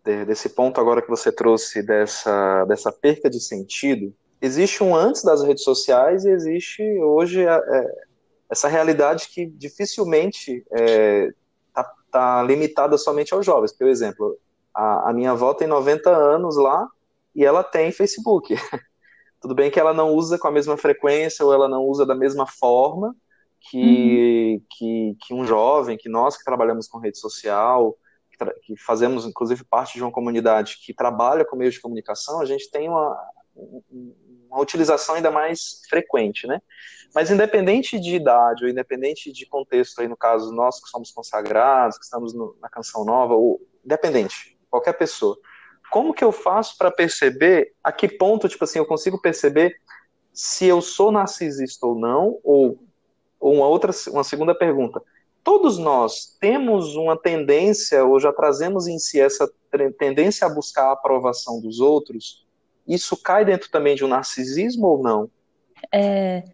de, 0.04 0.24
desse 0.24 0.48
ponto 0.48 0.80
agora 0.80 1.02
que 1.02 1.08
você 1.08 1.30
trouxe 1.30 1.82
dessa, 1.82 2.64
dessa 2.64 2.90
perca 2.90 3.30
de 3.30 3.40
sentido, 3.40 4.14
existe 4.40 4.82
um 4.82 4.94
antes 4.94 5.22
das 5.22 5.42
redes 5.42 5.62
sociais 5.62 6.24
e 6.24 6.30
existe 6.30 6.82
hoje 7.00 7.46
é, 7.46 7.94
essa 8.50 8.68
realidade 8.68 9.28
que 9.28 9.46
dificilmente 9.46 10.64
está 10.70 10.76
é, 10.76 11.32
tá, 11.72 11.92
tá 12.10 12.42
limitada 12.42 12.98
somente 12.98 13.32
aos 13.32 13.46
jovens. 13.46 13.72
Por 13.72 13.86
exemplo, 13.86 14.36
a, 14.74 15.10
a 15.10 15.12
minha 15.12 15.30
avó 15.32 15.54
tem 15.54 15.68
90 15.68 16.10
anos 16.10 16.56
lá, 16.56 16.88
e 17.34 17.44
ela 17.44 17.62
tem 17.62 17.92
Facebook. 17.92 18.54
Tudo 19.40 19.54
bem 19.54 19.70
que 19.70 19.80
ela 19.80 19.94
não 19.94 20.12
usa 20.12 20.38
com 20.38 20.48
a 20.48 20.52
mesma 20.52 20.76
frequência 20.76 21.44
ou 21.44 21.52
ela 21.52 21.68
não 21.68 21.82
usa 21.84 22.04
da 22.04 22.14
mesma 22.14 22.46
forma 22.46 23.14
que, 23.60 23.78
uhum. 23.78 24.66
que, 24.70 25.16
que, 25.20 25.34
um 25.34 25.44
jovem, 25.44 25.96
que 25.96 26.08
nós 26.08 26.36
que 26.36 26.44
trabalhamos 26.44 26.88
com 26.88 26.98
rede 26.98 27.18
social, 27.18 27.96
que, 28.30 28.44
que, 28.62 28.76
fazemos 28.76 29.26
inclusive 29.26 29.64
parte 29.64 29.94
de 29.94 30.02
uma 30.02 30.12
comunidade 30.12 30.78
que 30.84 30.94
trabalha 30.94 31.44
com 31.44 31.56
meios 31.56 31.74
de 31.74 31.80
comunicação, 31.80 32.40
a 32.40 32.46
gente 32.46 32.70
tem 32.70 32.88
uma, 32.88 33.16
uma 34.48 34.60
utilização 34.60 35.14
ainda 35.14 35.30
mais 35.30 35.82
frequente, 35.88 36.46
né? 36.46 36.60
Mas 37.14 37.30
independente 37.30 37.98
de 37.98 38.14
idade 38.14 38.64
ou 38.64 38.70
independente 38.70 39.32
de 39.32 39.46
contexto, 39.46 40.00
aí 40.00 40.08
no 40.08 40.16
caso 40.16 40.52
nós 40.52 40.80
que 40.82 40.88
somos 40.88 41.10
consagrados, 41.10 41.98
que 41.98 42.04
estamos 42.04 42.32
no, 42.32 42.56
na 42.60 42.68
canção 42.68 43.04
nova, 43.04 43.34
ou 43.34 43.60
independente, 43.84 44.56
qualquer 44.70 44.92
pessoa, 44.92 45.36
como 45.90 46.14
que 46.14 46.22
eu 46.22 46.30
faço 46.30 46.78
para 46.78 46.90
perceber 46.90 47.74
a 47.82 47.90
que 47.90 48.08
ponto, 48.08 48.48
tipo 48.48 48.62
assim, 48.62 48.78
eu 48.78 48.86
consigo 48.86 49.20
perceber 49.20 49.76
se 50.32 50.66
eu 50.66 50.80
sou 50.80 51.10
narcisista 51.10 51.84
ou 51.86 51.96
não? 51.96 52.38
Ou, 52.44 52.78
ou 52.78 52.89
uma 53.40 53.66
outra, 53.66 53.92
uma 54.08 54.24
segunda 54.24 54.54
pergunta. 54.54 55.02
Todos 55.42 55.78
nós 55.78 56.36
temos 56.38 56.94
uma 56.96 57.16
tendência, 57.16 58.04
ou 58.04 58.20
já 58.20 58.32
trazemos 58.32 58.86
em 58.86 58.98
si 58.98 59.20
essa 59.20 59.50
tendência 59.98 60.46
a 60.46 60.50
buscar 60.50 60.88
a 60.88 60.92
aprovação 60.92 61.60
dos 61.60 61.80
outros? 61.80 62.46
Isso 62.86 63.16
cai 63.16 63.44
dentro 63.44 63.70
também 63.70 63.94
de 63.94 64.04
um 64.04 64.08
narcisismo 64.08 64.86
ou 64.86 65.02
não? 65.02 65.30
É, 65.92 66.44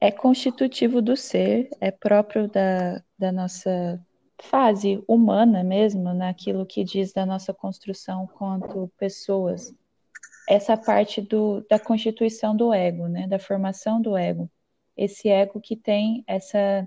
é 0.00 0.10
constitutivo 0.10 1.02
do 1.02 1.16
ser, 1.16 1.68
é 1.80 1.90
próprio 1.90 2.48
da, 2.48 3.02
da 3.18 3.32
nossa 3.32 4.00
fase 4.42 5.02
humana 5.06 5.62
mesmo, 5.62 6.14
naquilo 6.14 6.64
que 6.64 6.84
diz 6.84 7.12
da 7.12 7.26
nossa 7.26 7.52
construção 7.52 8.26
quanto 8.26 8.90
pessoas, 8.96 9.74
essa 10.48 10.76
parte 10.76 11.20
do, 11.20 11.64
da 11.68 11.78
constituição 11.78 12.56
do 12.56 12.72
ego, 12.72 13.06
né, 13.06 13.26
da 13.26 13.38
formação 13.38 14.00
do 14.00 14.16
ego, 14.16 14.50
esse 15.00 15.30
ego 15.30 15.58
que 15.60 15.74
tem 15.74 16.22
essa 16.26 16.86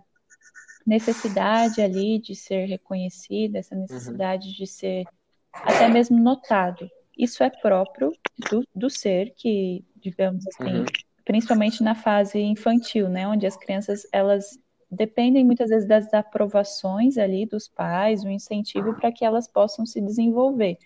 necessidade 0.86 1.82
ali 1.82 2.20
de 2.20 2.36
ser 2.36 2.66
reconhecido, 2.66 3.56
essa 3.56 3.76
necessidade 3.76 4.50
uhum. 4.50 4.54
de 4.54 4.68
ser 4.68 5.06
até 5.52 5.90
mesmo 5.90 6.20
notado. 6.20 6.88
Isso 7.18 7.44
é 7.44 7.50
próprio 7.50 8.12
do, 8.52 8.64
do 8.76 8.90
ser 8.90 9.34
que, 9.36 9.84
digamos 9.96 10.46
assim, 10.48 10.80
uhum. 10.80 10.86
principalmente 11.26 11.82
na 11.82 11.96
fase 11.96 12.40
infantil, 12.40 13.10
né, 13.10 13.28
onde 13.28 13.48
as 13.48 13.58
crianças 13.58 14.08
elas 14.12 14.60
dependem 14.92 15.44
muitas 15.44 15.70
vezes 15.70 15.88
das 15.88 16.14
aprovações 16.14 17.18
ali 17.18 17.48
dos 17.48 17.68
pais, 17.68 18.24
o 18.24 18.30
incentivo 18.30 18.94
para 18.94 19.12
que 19.12 19.26
elas 19.26 19.48
possam 19.48 19.88
se 19.88 20.00
desenvolver. 20.00 20.78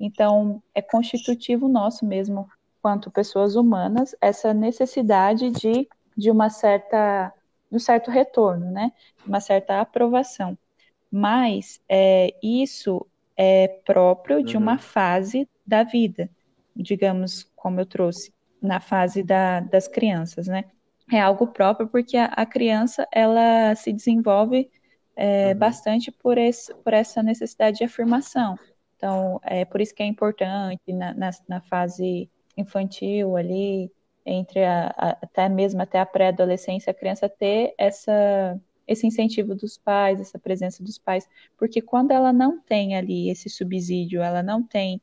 Então, 0.00 0.60
é 0.74 0.82
constitutivo 0.82 1.68
nosso 1.68 2.04
mesmo, 2.04 2.48
quanto 2.80 3.08
pessoas 3.08 3.54
humanas, 3.54 4.16
essa 4.20 4.52
necessidade 4.52 5.48
de, 5.50 5.88
de 6.16 6.30
uma 6.30 6.50
certa, 6.50 7.32
um 7.70 7.78
certo 7.78 8.10
retorno, 8.10 8.70
né? 8.70 8.92
Uma 9.26 9.40
certa 9.40 9.80
aprovação. 9.80 10.56
Mas 11.10 11.80
é, 11.88 12.34
isso 12.42 13.06
é 13.36 13.68
próprio 13.84 14.42
de 14.42 14.56
uma 14.56 14.72
uhum. 14.72 14.78
fase 14.78 15.48
da 15.66 15.82
vida, 15.82 16.30
digamos, 16.74 17.50
como 17.56 17.80
eu 17.80 17.86
trouxe, 17.86 18.32
na 18.60 18.80
fase 18.80 19.22
da, 19.22 19.60
das 19.60 19.88
crianças, 19.88 20.46
né? 20.46 20.64
é 21.10 21.20
algo 21.20 21.46
próprio 21.46 21.88
porque 21.88 22.16
a, 22.16 22.26
a 22.26 22.46
criança 22.46 23.06
ela 23.12 23.74
se 23.74 23.92
desenvolve 23.92 24.70
é, 25.14 25.52
uhum. 25.52 25.58
bastante 25.58 26.10
por, 26.10 26.38
esse, 26.38 26.74
por 26.76 26.92
essa 26.92 27.22
necessidade 27.22 27.78
de 27.78 27.84
afirmação. 27.84 28.58
Então, 28.96 29.40
é 29.42 29.64
por 29.64 29.80
isso 29.80 29.94
que 29.94 30.02
é 30.02 30.06
importante 30.06 30.92
na, 30.92 31.12
na, 31.14 31.30
na 31.48 31.60
fase 31.60 32.30
infantil 32.56 33.36
ali, 33.36 33.90
entre 34.24 34.64
a, 34.64 34.94
a, 34.96 35.10
até 35.22 35.48
mesmo 35.48 35.82
até 35.82 35.98
a 35.98 36.06
pré-adolescência, 36.06 36.90
a 36.90 36.94
criança 36.94 37.28
ter 37.28 37.74
essa, 37.76 38.60
esse 38.86 39.06
incentivo 39.06 39.54
dos 39.54 39.76
pais, 39.76 40.20
essa 40.20 40.38
presença 40.38 40.82
dos 40.82 40.98
pais, 40.98 41.28
porque 41.56 41.80
quando 41.80 42.10
ela 42.10 42.32
não 42.32 42.60
tem 42.60 42.96
ali 42.96 43.30
esse 43.30 43.48
subsídio, 43.48 44.22
ela 44.22 44.42
não 44.42 44.62
tem 44.62 45.00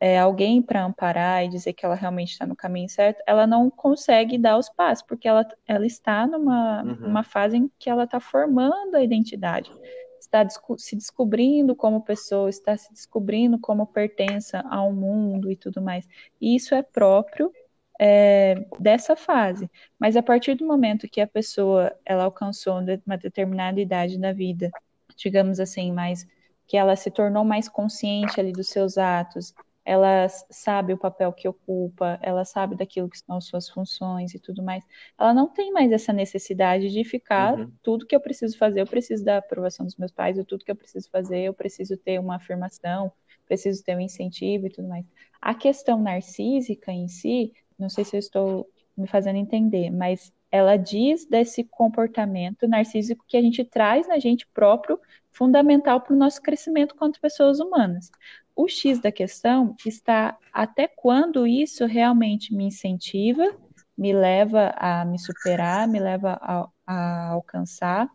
é, 0.00 0.18
alguém 0.18 0.62
para 0.62 0.84
amparar 0.84 1.44
e 1.44 1.48
dizer 1.48 1.74
que 1.74 1.84
ela 1.84 1.94
realmente 1.94 2.32
está 2.32 2.46
no 2.46 2.56
caminho 2.56 2.88
certo, 2.88 3.22
ela 3.26 3.46
não 3.46 3.68
consegue 3.68 4.38
dar 4.38 4.56
os 4.56 4.70
passos, 4.70 5.04
porque 5.06 5.28
ela, 5.28 5.46
ela 5.66 5.86
está 5.86 6.26
numa 6.26 6.82
uhum. 6.82 7.06
uma 7.06 7.22
fase 7.22 7.58
em 7.58 7.70
que 7.78 7.90
ela 7.90 8.04
está 8.04 8.18
formando 8.18 8.94
a 8.94 9.02
identidade, 9.02 9.70
está 10.18 10.46
se 10.78 10.96
descobrindo 10.96 11.76
como 11.76 12.02
pessoa, 12.02 12.48
está 12.48 12.76
se 12.76 12.90
descobrindo 12.92 13.58
como 13.58 13.86
pertença 13.86 14.64
ao 14.70 14.92
mundo 14.92 15.50
e 15.50 15.56
tudo 15.56 15.82
mais. 15.82 16.08
E 16.40 16.56
isso 16.56 16.74
é 16.74 16.82
próprio 16.82 17.52
é, 18.02 18.54
dessa 18.78 19.14
fase. 19.14 19.70
Mas 19.98 20.16
a 20.16 20.22
partir 20.22 20.54
do 20.54 20.66
momento 20.66 21.06
que 21.06 21.20
a 21.20 21.26
pessoa 21.26 21.94
ela 22.02 22.24
alcançou 22.24 22.78
uma 23.06 23.18
determinada 23.18 23.78
idade 23.78 24.18
da 24.18 24.32
vida, 24.32 24.70
digamos 25.14 25.60
assim, 25.60 25.92
mais 25.92 26.26
que 26.66 26.78
ela 26.78 26.96
se 26.96 27.10
tornou 27.10 27.44
mais 27.44 27.68
consciente 27.68 28.40
ali 28.40 28.52
dos 28.52 28.68
seus 28.68 28.96
atos, 28.96 29.52
ela 29.84 30.28
sabe 30.48 30.94
o 30.94 30.98
papel 30.98 31.30
que 31.30 31.46
ocupa, 31.46 32.18
ela 32.22 32.44
sabe 32.44 32.74
daquilo 32.74 33.10
que 33.10 33.18
são 33.18 33.36
as 33.36 33.44
suas 33.44 33.68
funções 33.68 34.32
e 34.34 34.38
tudo 34.38 34.62
mais. 34.62 34.82
Ela 35.18 35.34
não 35.34 35.48
tem 35.48 35.70
mais 35.70 35.92
essa 35.92 36.12
necessidade 36.12 36.88
de 36.90 37.04
ficar, 37.04 37.58
uhum. 37.58 37.70
tudo 37.82 38.06
que 38.06 38.16
eu 38.16 38.20
preciso 38.20 38.56
fazer, 38.56 38.80
eu 38.80 38.86
preciso 38.86 39.24
da 39.24 39.38
aprovação 39.38 39.84
dos 39.84 39.96
meus 39.96 40.12
pais, 40.12 40.38
ou 40.38 40.44
tudo 40.44 40.64
que 40.64 40.70
eu 40.70 40.76
preciso 40.76 41.10
fazer, 41.10 41.40
eu 41.40 41.52
preciso 41.52 41.98
ter 41.98 42.18
uma 42.18 42.36
afirmação, 42.36 43.12
preciso 43.46 43.84
ter 43.84 43.94
um 43.94 44.00
incentivo 44.00 44.66
e 44.68 44.70
tudo 44.70 44.88
mais. 44.88 45.04
A 45.42 45.54
questão 45.54 46.00
narcísica 46.00 46.92
em 46.92 47.08
si 47.08 47.52
não 47.80 47.88
sei 47.88 48.04
se 48.04 48.16
eu 48.16 48.18
estou 48.20 48.68
me 48.96 49.06
fazendo 49.06 49.36
entender, 49.36 49.90
mas 49.90 50.32
ela 50.50 50.76
diz 50.76 51.24
desse 51.24 51.64
comportamento 51.64 52.68
narcísico 52.68 53.24
que 53.26 53.36
a 53.36 53.42
gente 53.42 53.64
traz 53.64 54.06
na 54.08 54.18
gente 54.18 54.46
próprio, 54.52 54.98
fundamental 55.30 56.00
para 56.00 56.12
o 56.12 56.18
nosso 56.18 56.42
crescimento 56.42 56.94
quanto 56.94 57.20
pessoas 57.20 57.60
humanas. 57.60 58.10
O 58.54 58.68
X 58.68 59.00
da 59.00 59.12
questão 59.12 59.74
está 59.86 60.36
até 60.52 60.88
quando 60.88 61.46
isso 61.46 61.86
realmente 61.86 62.52
me 62.52 62.64
incentiva, 62.64 63.56
me 63.96 64.12
leva 64.12 64.74
a 64.76 65.04
me 65.04 65.18
superar, 65.18 65.86
me 65.86 66.00
leva 66.00 66.38
a, 66.42 66.68
a 66.86 67.28
alcançar, 67.28 68.08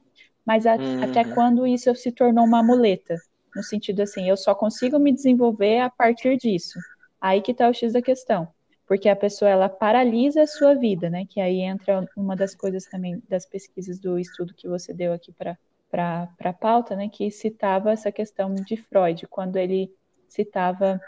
mas 0.45 0.67
a, 0.67 0.75
uhum. 0.75 1.03
até 1.03 1.23
quando 1.23 1.65
isso 1.65 1.93
se 1.95 2.11
tornou 2.11 2.45
uma 2.45 2.61
muleta, 2.61 3.15
no 3.55 3.63
sentido 3.63 4.01
assim, 4.01 4.27
eu 4.29 4.35
só 4.35 4.53
consigo 4.53 4.99
me 4.99 5.13
desenvolver 5.13 5.79
a 5.79 5.89
partir 5.89 6.37
disso. 6.37 6.77
Aí 7.21 7.41
que 7.41 7.51
está 7.51 7.69
o 7.69 7.73
X 7.73 7.93
da 7.93 8.01
questão 8.01 8.47
porque 8.87 9.09
a 9.09 9.15
pessoa 9.15 9.49
ela 9.49 9.67
paralisa 9.67 10.43
a 10.43 10.47
sua 10.47 10.75
vida, 10.75 11.09
né? 11.09 11.25
Que 11.25 11.39
aí 11.39 11.61
entra 11.61 12.07
uma 12.15 12.35
das 12.35 12.53
coisas 12.55 12.85
também 12.85 13.21
das 13.27 13.45
pesquisas 13.45 13.99
do 13.99 14.19
estudo 14.19 14.53
que 14.53 14.67
você 14.67 14.93
deu 14.93 15.13
aqui 15.13 15.31
para 15.31 15.57
para 15.89 16.29
a 16.43 16.53
pauta, 16.53 16.95
né? 16.95 17.07
Que 17.07 17.31
citava 17.31 17.91
essa 17.91 18.11
questão 18.11 18.53
de 18.53 18.75
Freud, 18.75 19.25
quando 19.27 19.55
ele 19.55 19.89
citava 20.27 20.99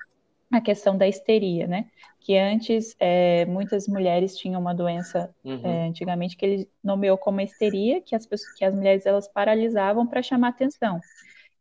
a 0.50 0.62
questão 0.62 0.98
da 0.98 1.08
histeria, 1.08 1.68
né? 1.68 1.88
Que 2.22 2.38
antes 2.38 2.96
é, 2.98 3.46
muitas 3.46 3.86
mulheres 3.88 4.38
tinham 4.38 4.62
uma 4.62 4.74
doença 4.74 5.30
uhum. 5.44 5.60
é, 5.62 5.88
antigamente 5.88 6.38
que 6.38 6.46
ele 6.46 6.70
nomeou 6.82 7.18
como 7.18 7.42
histeria, 7.42 8.02
que 8.02 8.16
as 8.16 8.26
pessoas, 8.26 8.54
que 8.54 8.64
as 8.64 8.74
mulheres 8.74 9.06
elas 9.06 9.28
paralisavam 9.28 10.08
para 10.08 10.24
chamar 10.24 10.50
atenção. 10.50 11.02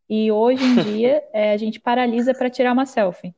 E 0.09 0.31
hoje 0.31 0.63
em 0.63 0.75
dia 0.83 1.21
é, 1.33 1.51
a 1.51 1.57
gente 1.57 1.81
paralisa 1.81 2.33
para 2.33 2.49
tirar 2.49 2.71
uma 2.71 2.85
selfie 2.85 3.35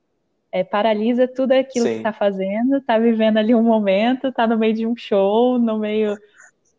é, 0.52 0.64
paralisa 0.64 1.28
tudo 1.28 1.52
aquilo 1.52 1.86
Sim. 1.86 1.92
que 1.92 1.98
está 1.98 2.14
fazendo, 2.14 2.78
está 2.78 2.98
vivendo 2.98 3.38
ali 3.38 3.54
um 3.54 3.64
momento, 3.64 4.28
está 4.28 4.48
no 4.48 4.58
meio 4.58 4.74
de 4.74 4.86
um 4.86 4.96
show, 4.96 5.60
no 5.60 5.78
meio 5.78 6.18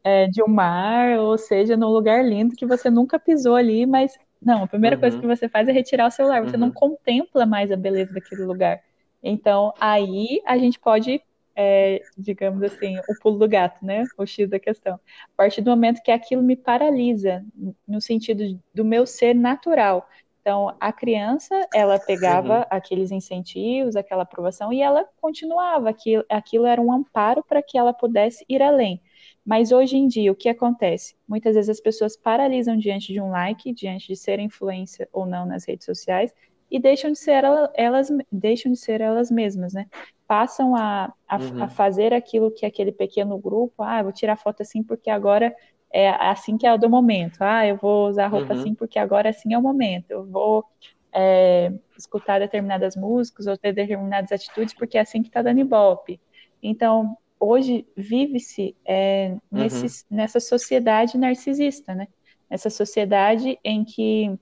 é, 0.02 0.26
de 0.26 0.42
um 0.42 0.48
mar, 0.48 1.18
ou 1.18 1.38
seja, 1.38 1.76
num 1.76 1.88
lugar 1.88 2.24
lindo 2.24 2.56
que 2.56 2.66
você 2.66 2.90
nunca 2.90 3.18
pisou 3.18 3.54
ali, 3.54 3.86
mas 3.86 4.18
não, 4.42 4.64
a 4.64 4.66
primeira 4.66 4.96
uhum. 4.96 5.00
coisa 5.00 5.18
que 5.18 5.26
você 5.26 5.48
faz 5.48 5.68
é 5.68 5.72
retirar 5.72 6.06
o 6.06 6.10
celular, 6.10 6.42
você 6.42 6.56
uhum. 6.56 6.60
não 6.60 6.70
contempla 6.70 7.44
mais 7.44 7.70
a 7.70 7.76
beleza 7.76 8.12
daquele 8.12 8.42
lugar. 8.42 8.82
Então, 9.22 9.72
aí 9.78 10.40
a 10.46 10.56
gente 10.56 10.78
pode, 10.80 11.22
é, 11.54 12.02
digamos 12.16 12.62
assim, 12.62 12.96
o 12.98 13.20
pulo 13.20 13.38
do 13.38 13.46
gato, 13.46 13.84
né? 13.84 14.04
O 14.16 14.24
X 14.24 14.48
da 14.48 14.58
questão. 14.58 14.94
A 14.94 15.36
partir 15.36 15.60
do 15.60 15.70
momento 15.70 16.02
que 16.02 16.10
aquilo 16.10 16.42
me 16.42 16.56
paralisa, 16.56 17.44
no 17.86 18.00
sentido 18.00 18.58
do 18.74 18.82
meu 18.82 19.06
ser 19.06 19.34
natural, 19.34 20.08
então, 20.40 20.74
a 20.80 20.90
criança, 20.90 21.68
ela 21.74 21.98
pegava 21.98 22.60
uhum. 22.60 22.64
aqueles 22.70 23.10
incentivos, 23.10 23.94
aquela 23.94 24.22
aprovação, 24.22 24.72
e 24.72 24.80
ela 24.80 25.06
continuava. 25.20 25.90
Aquilo, 25.90 26.24
aquilo 26.30 26.64
era 26.64 26.80
um 26.80 26.90
amparo 26.90 27.44
para 27.46 27.62
que 27.62 27.76
ela 27.76 27.92
pudesse 27.92 28.44
ir 28.48 28.62
além. 28.62 29.02
Mas 29.44 29.70
hoje 29.70 29.96
em 29.96 30.08
dia, 30.08 30.32
o 30.32 30.34
que 30.34 30.48
acontece? 30.48 31.14
Muitas 31.28 31.56
vezes 31.56 31.68
as 31.68 31.80
pessoas 31.80 32.16
paralisam 32.16 32.76
diante 32.76 33.12
de 33.12 33.20
um 33.20 33.30
like, 33.30 33.72
diante 33.72 34.08
de 34.08 34.16
ser 34.16 34.38
influência 34.38 35.06
ou 35.12 35.26
não 35.26 35.44
nas 35.44 35.66
redes 35.66 35.84
sociais, 35.84 36.32
e 36.70 36.78
deixam 36.78 37.12
de 37.12 37.18
ser 37.18 37.44
elas, 37.74 38.08
deixam 38.32 38.72
de 38.72 38.78
ser 38.78 39.00
elas 39.00 39.30
mesmas, 39.30 39.74
né? 39.74 39.86
Passam 40.26 40.74
a, 40.74 41.12
a, 41.28 41.36
uhum. 41.36 41.64
a 41.64 41.68
fazer 41.68 42.14
aquilo 42.14 42.50
que 42.50 42.64
aquele 42.64 42.92
pequeno 42.92 43.36
grupo, 43.36 43.82
ah, 43.82 44.02
vou 44.02 44.12
tirar 44.12 44.36
foto 44.36 44.62
assim 44.62 44.82
porque 44.82 45.10
agora 45.10 45.54
é 45.92 46.08
assim 46.10 46.56
que 46.56 46.66
é 46.66 46.72
o 46.72 46.78
do 46.78 46.88
momento. 46.88 47.38
Ah, 47.40 47.66
eu 47.66 47.76
vou 47.76 48.08
usar 48.08 48.28
roupa 48.28 48.54
uhum. 48.54 48.60
assim 48.60 48.74
porque 48.74 48.98
agora 48.98 49.30
assim 49.30 49.52
é 49.54 49.58
o 49.58 49.62
momento. 49.62 50.10
Eu 50.10 50.24
vou 50.24 50.64
é, 51.12 51.72
escutar 51.98 52.38
determinadas 52.38 52.96
músicas 52.96 53.46
ou 53.46 53.56
ter 53.56 53.72
determinadas 53.72 54.30
atitudes 54.32 54.74
porque 54.74 54.96
é 54.96 55.00
assim 55.00 55.22
que 55.22 55.28
está 55.28 55.42
dando 55.42 55.60
ibope. 55.60 56.20
Então, 56.62 57.16
hoje 57.38 57.86
vive-se 57.96 58.76
é, 58.84 59.34
uhum. 59.50 59.66
nessa 60.10 60.38
sociedade 60.38 61.18
narcisista, 61.18 61.94
né? 61.94 62.06
Essa 62.48 62.68
sociedade 62.68 63.58
em 63.64 63.84
que, 63.84 64.38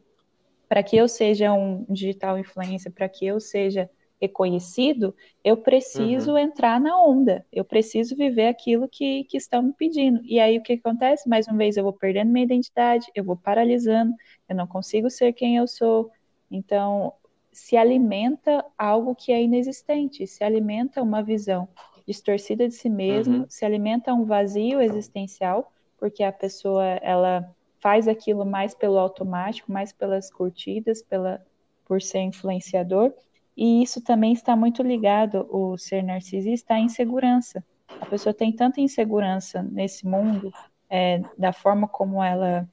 para 0.68 0.82
que 0.82 0.96
eu 0.96 1.08
seja 1.08 1.52
um 1.52 1.84
digital 1.88 2.38
influencer, 2.38 2.90
para 2.92 3.08
que 3.08 3.26
eu 3.26 3.38
seja 3.38 3.88
reconhecido, 4.20 5.14
eu 5.44 5.57
preciso 5.57 6.33
uhum. 6.33 6.38
entrar 6.38 6.81
na 6.81 7.00
onda, 7.00 7.46
eu 7.52 7.64
preciso 7.64 8.16
viver 8.16 8.48
aquilo 8.48 8.88
que, 8.88 9.24
que 9.24 9.37
estão 9.37 9.62
me 9.62 9.72
pedindo. 9.72 10.20
E 10.24 10.40
aí 10.40 10.59
o 10.59 10.62
que 10.62 10.74
acontece? 10.74 11.28
Mais 11.28 11.46
uma 11.46 11.57
vez, 11.57 11.76
eu 11.76 11.85
vou 11.85 11.92
perdendo 11.92 12.31
minha 12.31 12.44
identidade, 12.44 13.07
eu 13.14 13.24
vou 13.24 13.37
paralisando, 13.37 14.12
eu 14.48 14.57
não 14.57 14.66
consigo 14.66 15.09
ser 15.09 15.33
quem 15.33 15.57
eu 15.57 15.66
sou. 15.66 16.11
Então, 16.50 17.12
se 17.52 17.76
alimenta 17.76 18.64
algo 18.76 19.14
que 19.14 19.33
é 19.33 19.42
inexistente, 19.42 20.26
se 20.26 20.42
alimenta 20.42 21.02
uma 21.02 21.22
visão 21.22 21.68
distorcida 22.07 22.66
de 22.66 22.74
si 22.74 22.88
mesmo, 22.88 23.38
uhum. 23.38 23.46
se 23.48 23.64
alimenta 23.64 24.14
um 24.14 24.24
vazio 24.24 24.81
existencial, 24.81 25.72
porque 25.98 26.22
a 26.22 26.33
pessoa 26.33 26.85
ela 27.02 27.54
faz 27.81 28.09
aquilo 28.09 28.44
mais 28.44 28.74
pelo 28.74 28.98
automático, 28.98 29.70
mais 29.70 29.92
pelas 29.92 30.31
curtidas, 30.31 31.02
pela 31.02 31.44
por 31.85 32.02
ser 32.02 32.20
influenciador, 32.20 33.14
e 33.61 33.83
isso 33.83 34.01
também 34.01 34.33
está 34.33 34.55
muito 34.55 34.85
ligado, 34.85 35.44
o 35.51 35.77
ser 35.77 36.05
narcisista, 36.05 36.75
à 36.75 36.79
insegurança. 36.79 37.64
A 38.01 38.07
pessoa 38.07 38.33
tem 38.33 38.53
tanta 38.53 38.81
insegurança 38.81 39.64
nesse 39.64 40.07
mundo, 40.07 40.53
é, 40.88 41.21
da 41.37 41.53
forma 41.53 41.88
como 41.88 42.23
ela 42.23 42.68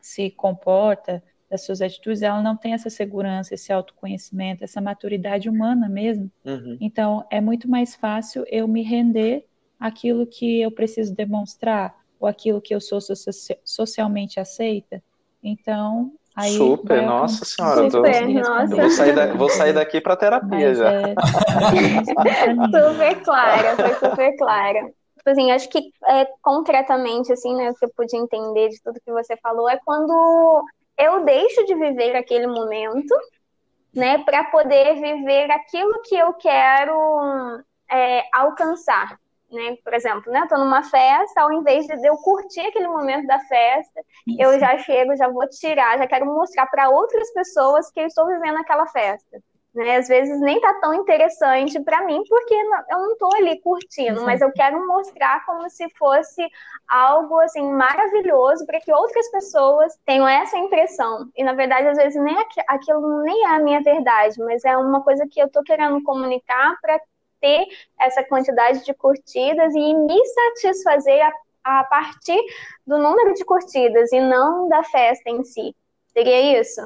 se 0.00 0.28
comporta, 0.32 1.22
das 1.48 1.64
suas 1.64 1.80
atitudes, 1.80 2.20
ela 2.20 2.42
não 2.42 2.56
tem 2.56 2.72
essa 2.72 2.90
segurança, 2.90 3.54
esse 3.54 3.72
autoconhecimento, 3.72 4.64
essa 4.64 4.80
maturidade 4.80 5.48
humana 5.48 5.88
mesmo. 5.88 6.28
Uhum. 6.44 6.76
Então, 6.80 7.24
é 7.30 7.40
muito 7.40 7.70
mais 7.70 7.94
fácil 7.94 8.44
eu 8.48 8.66
me 8.66 8.82
render 8.82 9.46
àquilo 9.78 10.26
que 10.26 10.60
eu 10.60 10.72
preciso 10.72 11.14
demonstrar, 11.14 11.96
ou 12.18 12.26
aquilo 12.26 12.60
que 12.60 12.74
eu 12.74 12.80
sou 12.80 12.98
socialmente 13.64 14.40
aceita. 14.40 15.00
Então, 15.40 16.12
Aí 16.38 16.52
Super, 16.52 17.02
nossa 17.02 17.44
senhora. 17.44 17.90
Super, 17.90 18.22
tô... 18.22 18.28
nossa. 18.28 18.72
Eu 18.72 18.76
vou 18.76 18.90
sair, 18.90 19.12
da, 19.12 19.34
vou 19.34 19.48
sair 19.48 19.72
daqui 19.72 20.00
para 20.00 20.14
terapia 20.14 20.68
Mas 20.68 20.78
já. 20.78 20.92
É... 20.92 21.14
super 22.70 23.22
clara, 23.24 23.74
foi 23.74 24.08
super 24.08 24.36
clara. 24.36 24.92
Tipo 25.16 25.30
assim, 25.30 25.50
acho 25.50 25.68
que 25.68 25.90
é, 26.06 26.28
concretamente, 26.40 27.32
assim, 27.32 27.56
né, 27.56 27.70
o 27.70 27.74
que 27.74 27.84
eu 27.84 27.90
pude 27.96 28.16
entender 28.16 28.68
de 28.68 28.80
tudo 28.80 29.00
que 29.04 29.10
você 29.10 29.36
falou 29.38 29.68
é 29.68 29.80
quando 29.84 30.64
eu 30.96 31.24
deixo 31.24 31.66
de 31.66 31.74
viver 31.74 32.14
aquele 32.14 32.46
momento, 32.46 33.12
né, 33.92 34.18
para 34.18 34.44
poder 34.44 34.94
viver 34.94 35.50
aquilo 35.50 36.00
que 36.04 36.14
eu 36.14 36.34
quero 36.34 36.94
é, 37.90 38.22
alcançar 38.32 39.18
né? 39.50 39.76
Por 39.82 39.94
exemplo, 39.94 40.32
né? 40.32 40.40
Eu 40.40 40.48
tô 40.48 40.56
numa 40.58 40.82
festa, 40.82 41.42
ao 41.42 41.52
invés 41.52 41.86
de 41.86 42.06
eu 42.06 42.16
curtir 42.16 42.60
aquele 42.60 42.88
momento 42.88 43.26
da 43.26 43.38
festa, 43.40 44.00
Isso. 44.26 44.40
eu 44.40 44.58
já 44.58 44.78
chego, 44.78 45.16
já 45.16 45.28
vou 45.28 45.48
tirar, 45.48 45.98
já 45.98 46.06
quero 46.06 46.26
mostrar 46.26 46.66
para 46.66 46.90
outras 46.90 47.32
pessoas 47.32 47.90
que 47.90 48.00
eu 48.00 48.06
estou 48.06 48.26
vivendo 48.26 48.58
aquela 48.58 48.86
festa. 48.86 49.42
Né? 49.74 49.96
Às 49.96 50.08
vezes 50.08 50.40
nem 50.40 50.60
tá 50.60 50.74
tão 50.80 50.94
interessante 50.94 51.78
para 51.80 52.04
mim, 52.04 52.22
porque 52.28 52.54
eu 52.54 52.98
não 52.98 53.16
tô 53.16 53.28
ali 53.36 53.60
curtindo, 53.60 54.24
mas 54.24 54.40
eu 54.40 54.50
quero 54.52 54.86
mostrar 54.86 55.44
como 55.44 55.68
se 55.68 55.88
fosse 55.90 56.42
algo 56.88 57.38
assim 57.40 57.70
maravilhoso 57.70 58.66
para 58.66 58.80
que 58.80 58.92
outras 58.92 59.30
pessoas 59.30 59.96
tenham 60.04 60.26
essa 60.26 60.58
impressão. 60.58 61.30
E 61.36 61.44
na 61.44 61.52
verdade, 61.52 61.86
às 61.86 61.96
vezes 61.96 62.20
nem 62.20 62.36
aquilo 62.66 63.22
nem 63.22 63.44
é 63.44 63.50
a 63.50 63.60
minha 63.60 63.80
verdade, 63.82 64.38
mas 64.40 64.64
é 64.64 64.76
uma 64.76 65.02
coisa 65.02 65.26
que 65.30 65.40
eu 65.40 65.50
tô 65.50 65.62
querendo 65.62 66.02
comunicar 66.02 66.76
para 66.80 66.98
ter 67.40 67.66
essa 68.00 68.22
quantidade 68.24 68.84
de 68.84 68.94
curtidas 68.94 69.74
e 69.74 69.94
me 69.94 70.26
satisfazer 70.26 71.20
a, 71.22 71.80
a 71.80 71.84
partir 71.84 72.40
do 72.86 72.98
número 72.98 73.34
de 73.34 73.44
curtidas 73.44 74.12
e 74.12 74.20
não 74.20 74.68
da 74.68 74.82
festa 74.84 75.30
em 75.30 75.44
si. 75.44 75.74
Seria 76.08 76.60
isso? 76.60 76.80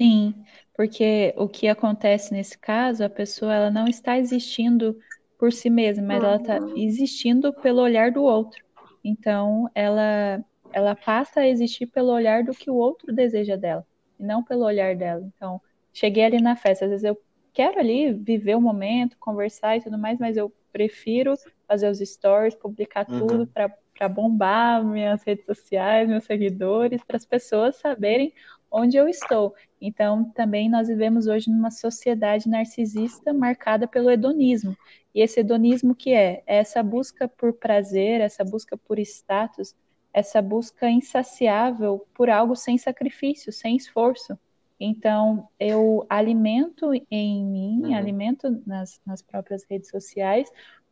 Sim, 0.00 0.34
porque 0.74 1.34
o 1.36 1.48
que 1.48 1.68
acontece 1.68 2.32
nesse 2.32 2.58
caso, 2.58 3.04
a 3.04 3.10
pessoa 3.10 3.54
ela 3.54 3.70
não 3.70 3.86
está 3.86 4.18
existindo 4.18 4.98
por 5.38 5.52
si 5.52 5.68
mesma, 5.68 6.04
mas 6.06 6.22
uhum. 6.22 6.28
ela 6.28 6.36
está 6.36 6.58
existindo 6.76 7.52
pelo 7.52 7.82
olhar 7.82 8.10
do 8.10 8.22
outro. 8.22 8.64
Então, 9.04 9.68
ela 9.74 10.44
ela 10.74 10.96
passa 10.96 11.40
a 11.40 11.48
existir 11.48 11.86
pelo 11.86 12.10
olhar 12.10 12.42
do 12.42 12.52
que 12.52 12.68
o 12.68 12.74
outro 12.74 13.12
deseja 13.12 13.56
dela, 13.56 13.86
e 14.18 14.24
não 14.24 14.42
pelo 14.42 14.64
olhar 14.64 14.96
dela. 14.96 15.22
Então, 15.36 15.60
cheguei 15.92 16.24
ali 16.24 16.42
na 16.42 16.56
festa, 16.56 16.84
às 16.84 16.90
vezes 16.90 17.04
eu 17.04 17.16
quero 17.54 17.78
ali 17.78 18.12
viver 18.12 18.56
o 18.56 18.60
momento, 18.60 19.16
conversar 19.18 19.76
e 19.76 19.80
tudo 19.80 19.96
mais, 19.96 20.18
mas 20.18 20.36
eu 20.36 20.52
prefiro 20.72 21.34
fazer 21.68 21.88
os 21.88 22.00
stories, 22.00 22.56
publicar 22.56 23.06
uhum. 23.08 23.26
tudo 23.26 23.46
para 23.46 24.08
bombar 24.08 24.84
minhas 24.84 25.22
redes 25.22 25.46
sociais, 25.46 26.08
meus 26.08 26.24
seguidores, 26.24 27.02
para 27.04 27.16
as 27.16 27.24
pessoas 27.24 27.76
saberem 27.76 28.34
onde 28.70 28.96
eu 28.96 29.08
estou. 29.08 29.54
Então, 29.80 30.24
também 30.34 30.68
nós 30.68 30.88
vivemos 30.88 31.28
hoje 31.28 31.48
numa 31.48 31.70
sociedade 31.70 32.48
narcisista 32.48 33.32
marcada 33.32 33.86
pelo 33.86 34.10
hedonismo. 34.10 34.76
E 35.14 35.22
esse 35.22 35.38
hedonismo 35.38 35.94
que 35.94 36.12
é? 36.12 36.42
é 36.44 36.56
essa 36.56 36.82
busca 36.82 37.28
por 37.28 37.52
prazer, 37.52 38.20
essa 38.20 38.42
busca 38.42 38.76
por 38.76 38.98
status, 38.98 39.76
essa 40.12 40.42
busca 40.42 40.90
insaciável 40.90 42.04
por 42.12 42.28
algo 42.28 42.56
sem 42.56 42.76
sacrifício, 42.76 43.52
sem 43.52 43.76
esforço. 43.76 44.36
Então, 44.78 45.48
eu 45.58 46.04
alimento 46.08 46.92
em 47.10 47.44
mim, 47.44 47.82
uhum. 47.84 47.96
alimento 47.96 48.62
nas, 48.66 49.00
nas 49.06 49.22
próprias 49.22 49.64
redes 49.68 49.88
sociais 49.88 50.50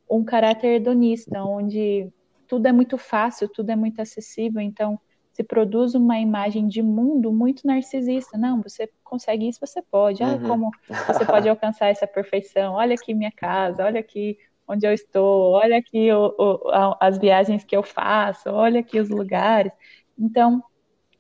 um 0.09 0.25
caráter 0.25 0.77
hedonista, 0.77 1.43
onde 1.43 2.13
tudo 2.47 2.67
é 2.67 2.73
muito 2.73 2.99
fácil, 2.99 3.49
tudo 3.49 3.71
é 3.71 3.77
muito 3.77 4.01
acessível, 4.01 4.61
então 4.61 5.01
se 5.33 5.43
produz 5.43 5.95
uma 5.95 6.19
imagem 6.19 6.69
de 6.69 6.83
mundo 6.83 7.33
muito 7.33 7.67
narcisista. 7.67 8.37
Não, 8.37 8.61
você 8.61 8.91
consegue 9.03 9.49
isso, 9.49 9.59
você 9.61 9.81
pode. 9.81 10.23
Ah, 10.23 10.35
uhum. 10.35 10.47
como 10.47 10.71
você 11.07 11.25
pode 11.25 11.49
alcançar 11.49 11.89
essa 11.89 12.07
perfeição? 12.07 12.75
Olha 12.75 12.95
aqui 12.95 13.15
minha 13.15 13.33
casa, 13.33 13.85
olha 13.85 14.01
aqui 14.01 14.37
onde 14.69 14.87
eu 14.87 14.93
estou, 14.93 15.53
olha 15.53 15.79
aqui 15.79 16.13
o, 16.13 16.35
o, 16.39 16.61
as 17.01 17.19
viagens 17.19 17.65
que 17.65 17.77
eu 17.77 17.83
faço, 17.83 18.51
olha 18.51 18.81
aqui 18.81 19.01
os 19.01 19.09
lugares. 19.09 19.73
Então, 20.19 20.63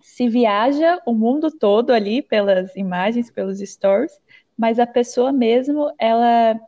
se 0.02 0.28
viaja 0.28 1.00
o 1.06 1.14
mundo 1.14 1.50
todo 1.50 1.92
ali 1.92 2.20
pelas 2.20 2.74
imagens, 2.76 3.30
pelos 3.30 3.58
stories, 3.60 4.20
mas 4.58 4.78
a 4.78 4.86
pessoa 4.86 5.32
mesmo, 5.32 5.92
ela 5.98 6.58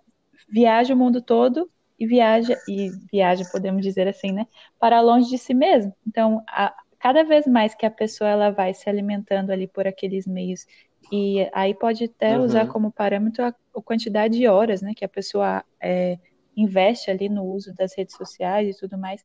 viaja 0.48 0.94
o 0.94 0.96
mundo 0.96 1.20
todo 1.20 1.68
e 1.98 2.06
viaja, 2.06 2.56
e 2.68 2.90
viaja, 3.12 3.44
podemos 3.50 3.82
dizer 3.82 4.08
assim, 4.08 4.32
né, 4.32 4.46
para 4.78 5.00
longe 5.00 5.28
de 5.28 5.38
si 5.38 5.52
mesmo. 5.52 5.94
Então, 6.06 6.42
a, 6.48 6.74
cada 6.98 7.22
vez 7.24 7.46
mais 7.46 7.74
que 7.74 7.84
a 7.84 7.90
pessoa 7.90 8.30
ela 8.30 8.50
vai 8.50 8.72
se 8.72 8.88
alimentando 8.88 9.50
ali 9.50 9.66
por 9.66 9.86
aqueles 9.86 10.26
meios, 10.26 10.66
e 11.12 11.48
aí 11.52 11.74
pode 11.74 12.04
até 12.04 12.38
uhum. 12.38 12.44
usar 12.44 12.66
como 12.66 12.90
parâmetro 12.90 13.44
a, 13.44 13.48
a, 13.48 13.82
quantidade 13.82 14.38
de 14.38 14.46
horas, 14.46 14.80
né, 14.80 14.92
que 14.96 15.04
a 15.04 15.08
pessoa 15.08 15.64
é, 15.80 16.18
investe 16.56 17.10
ali 17.10 17.28
no 17.28 17.44
uso 17.44 17.74
das 17.74 17.94
redes 17.96 18.16
sociais 18.16 18.74
e 18.74 18.78
tudo 18.78 18.96
mais, 18.96 19.24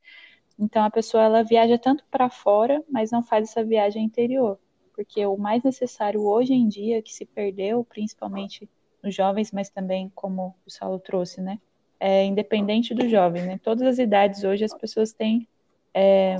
então 0.59 0.83
a 0.83 0.89
pessoa 0.89 1.23
ela 1.23 1.43
viaja 1.43 1.77
tanto 1.77 2.03
para 2.11 2.29
fora, 2.29 2.83
mas 2.89 3.11
não 3.11 3.23
faz 3.23 3.49
essa 3.49 3.63
viagem 3.63 4.03
interior, 4.03 4.59
porque 4.93 5.25
o 5.25 5.37
mais 5.37 5.63
necessário 5.63 6.21
hoje 6.21 6.53
em 6.53 6.67
dia 6.67 7.01
que 7.01 7.13
se 7.13 7.25
perdeu, 7.25 7.85
principalmente 7.85 8.69
nos 9.01 9.15
jovens, 9.15 9.51
mas 9.51 9.69
também 9.69 10.11
como 10.13 10.53
o 10.67 10.69
Saulo 10.69 10.99
trouxe, 10.99 11.39
né? 11.39 11.59
É 11.99 12.25
independente 12.25 12.93
dos 12.93 13.09
jovens, 13.09 13.45
né? 13.45 13.59
Todas 13.63 13.87
as 13.87 13.97
idades 13.97 14.43
hoje 14.43 14.65
as 14.65 14.73
pessoas 14.73 15.13
têm 15.13 15.47
é, 15.93 16.37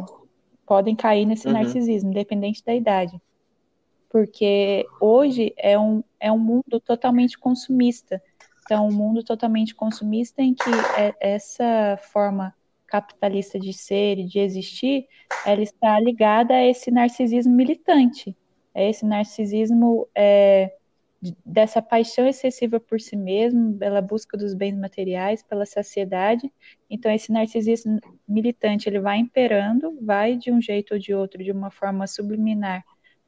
podem 0.66 0.96
cair 0.96 1.26
nesse 1.26 1.48
uhum. 1.48 1.54
narcisismo, 1.54 2.12
independente 2.12 2.64
da 2.64 2.76
idade. 2.76 3.20
Porque 4.08 4.86
hoje 5.00 5.54
é 5.58 5.78
um, 5.80 6.04
é 6.20 6.32
um 6.32 6.38
mundo 6.38 6.80
totalmente 6.80 7.38
consumista. 7.38 8.22
Então, 8.64 8.88
um 8.88 8.92
mundo 8.92 9.24
totalmente 9.24 9.74
consumista 9.74 10.44
em 10.44 10.54
que 10.54 10.70
é, 10.96 11.16
essa 11.20 11.98
forma 12.12 12.54
capitalista 12.90 13.60
de 13.60 13.72
ser 13.74 14.18
e 14.18 14.26
de 14.26 14.40
existir, 14.40 15.08
ela 15.46 15.62
está 15.62 16.00
ligada 16.00 16.54
a 16.54 16.66
esse 16.66 16.92
narcisismo 16.92 17.54
militante, 17.54 18.36
a 18.74 18.82
esse 18.82 19.06
narcisismo 19.06 20.08
é, 20.16 20.74
dessa 21.46 21.82
paixão 21.82 22.28
excessiva 22.28 22.80
por 22.80 23.00
si 23.00 23.16
mesmo, 23.16 23.78
pela 23.78 24.02
busca 24.02 24.38
dos 24.38 24.54
bens 24.54 24.76
materiais, 24.76 25.44
pela 25.44 25.66
saciedade. 25.66 26.52
Então, 26.90 27.12
esse 27.12 27.32
narcisismo 27.32 28.00
militante 28.28 28.88
ele 28.88 29.00
vai 29.00 29.18
imperando, 29.18 29.98
vai 30.02 30.36
de 30.36 30.52
um 30.52 30.62
jeito 30.62 30.94
ou 30.94 31.00
de 31.00 31.14
outro, 31.14 31.44
de 31.44 31.52
uma 31.52 31.70
forma 31.70 32.08
subliminar, 32.08 32.84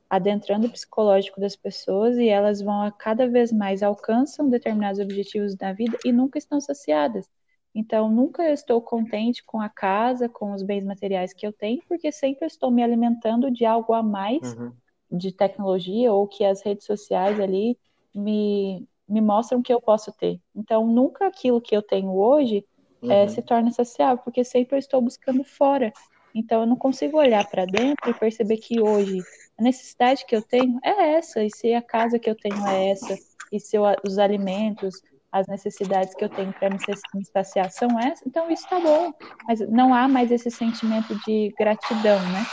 adentrando 0.09 0.67
o 0.67 0.71
psicológico 0.71 1.39
das 1.39 1.55
pessoas 1.55 2.17
e 2.17 2.27
elas 2.27 2.61
vão 2.61 2.81
a 2.81 2.91
cada 2.91 3.27
vez 3.27 3.51
mais 3.51 3.83
alcançam 3.83 4.49
determinados 4.49 4.99
objetivos 4.99 5.55
da 5.55 5.73
vida 5.73 5.97
e 6.05 6.11
nunca 6.11 6.37
estão 6.37 6.59
saciadas. 6.59 7.29
Então, 7.73 8.09
nunca 8.09 8.43
eu 8.43 8.53
estou 8.53 8.81
contente 8.81 9.43
com 9.45 9.61
a 9.61 9.69
casa, 9.69 10.27
com 10.27 10.53
os 10.53 10.61
bens 10.61 10.83
materiais 10.83 11.33
que 11.33 11.47
eu 11.47 11.53
tenho, 11.53 11.81
porque 11.87 12.11
sempre 12.11 12.45
estou 12.45 12.69
me 12.69 12.83
alimentando 12.83 13.49
de 13.49 13.65
algo 13.65 13.93
a 13.93 14.03
mais 14.03 14.53
uhum. 14.55 14.73
de 15.09 15.31
tecnologia 15.31 16.11
ou 16.11 16.27
que 16.27 16.43
as 16.43 16.61
redes 16.61 16.85
sociais 16.85 17.39
ali 17.39 17.77
me, 18.13 18.85
me 19.07 19.21
mostram 19.21 19.61
que 19.61 19.73
eu 19.73 19.79
posso 19.79 20.11
ter. 20.11 20.39
Então, 20.53 20.85
nunca 20.85 21.27
aquilo 21.27 21.61
que 21.61 21.75
eu 21.75 21.81
tenho 21.81 22.13
hoje 22.13 22.65
é, 23.03 23.05
uhum. 23.05 23.11
é, 23.11 23.27
se 23.29 23.41
torna 23.41 23.71
saciável, 23.71 24.21
porque 24.23 24.43
sempre 24.43 24.75
eu 24.75 24.79
estou 24.79 25.01
buscando 25.01 25.43
fora. 25.43 25.93
Então, 26.35 26.61
eu 26.61 26.67
não 26.67 26.75
consigo 26.75 27.17
olhar 27.17 27.49
para 27.49 27.65
dentro 27.65 28.09
e 28.09 28.13
perceber 28.13 28.57
que 28.57 28.81
hoje 28.81 29.19
a 29.57 29.63
necessidade 29.63 30.25
que 30.25 30.35
eu 30.35 30.41
tenho 30.41 30.79
é 30.83 31.13
essa, 31.13 31.43
e 31.43 31.49
se 31.49 31.73
a 31.73 31.81
casa 31.81 32.19
que 32.19 32.29
eu 32.29 32.35
tenho 32.35 32.65
é 32.67 32.89
essa, 32.89 33.17
e 33.51 33.59
se 33.59 33.75
eu, 33.75 33.83
os 34.05 34.17
alimentos, 34.17 35.01
as 35.31 35.47
necessidades 35.47 36.13
que 36.13 36.23
eu 36.23 36.29
tenho 36.29 36.51
para 36.53 36.69
me, 36.69 36.77
saciar 37.25 37.71
são 37.71 37.99
essas, 37.99 38.25
então 38.27 38.49
isso 38.51 38.63
está 38.63 38.79
bom. 38.79 39.13
Mas 39.47 39.59
não 39.69 39.93
há 39.93 40.07
mais 40.07 40.31
esse 40.31 40.51
sentimento 40.51 41.15
de 41.25 41.53
gratidão, 41.57 42.19
né? 42.31 42.45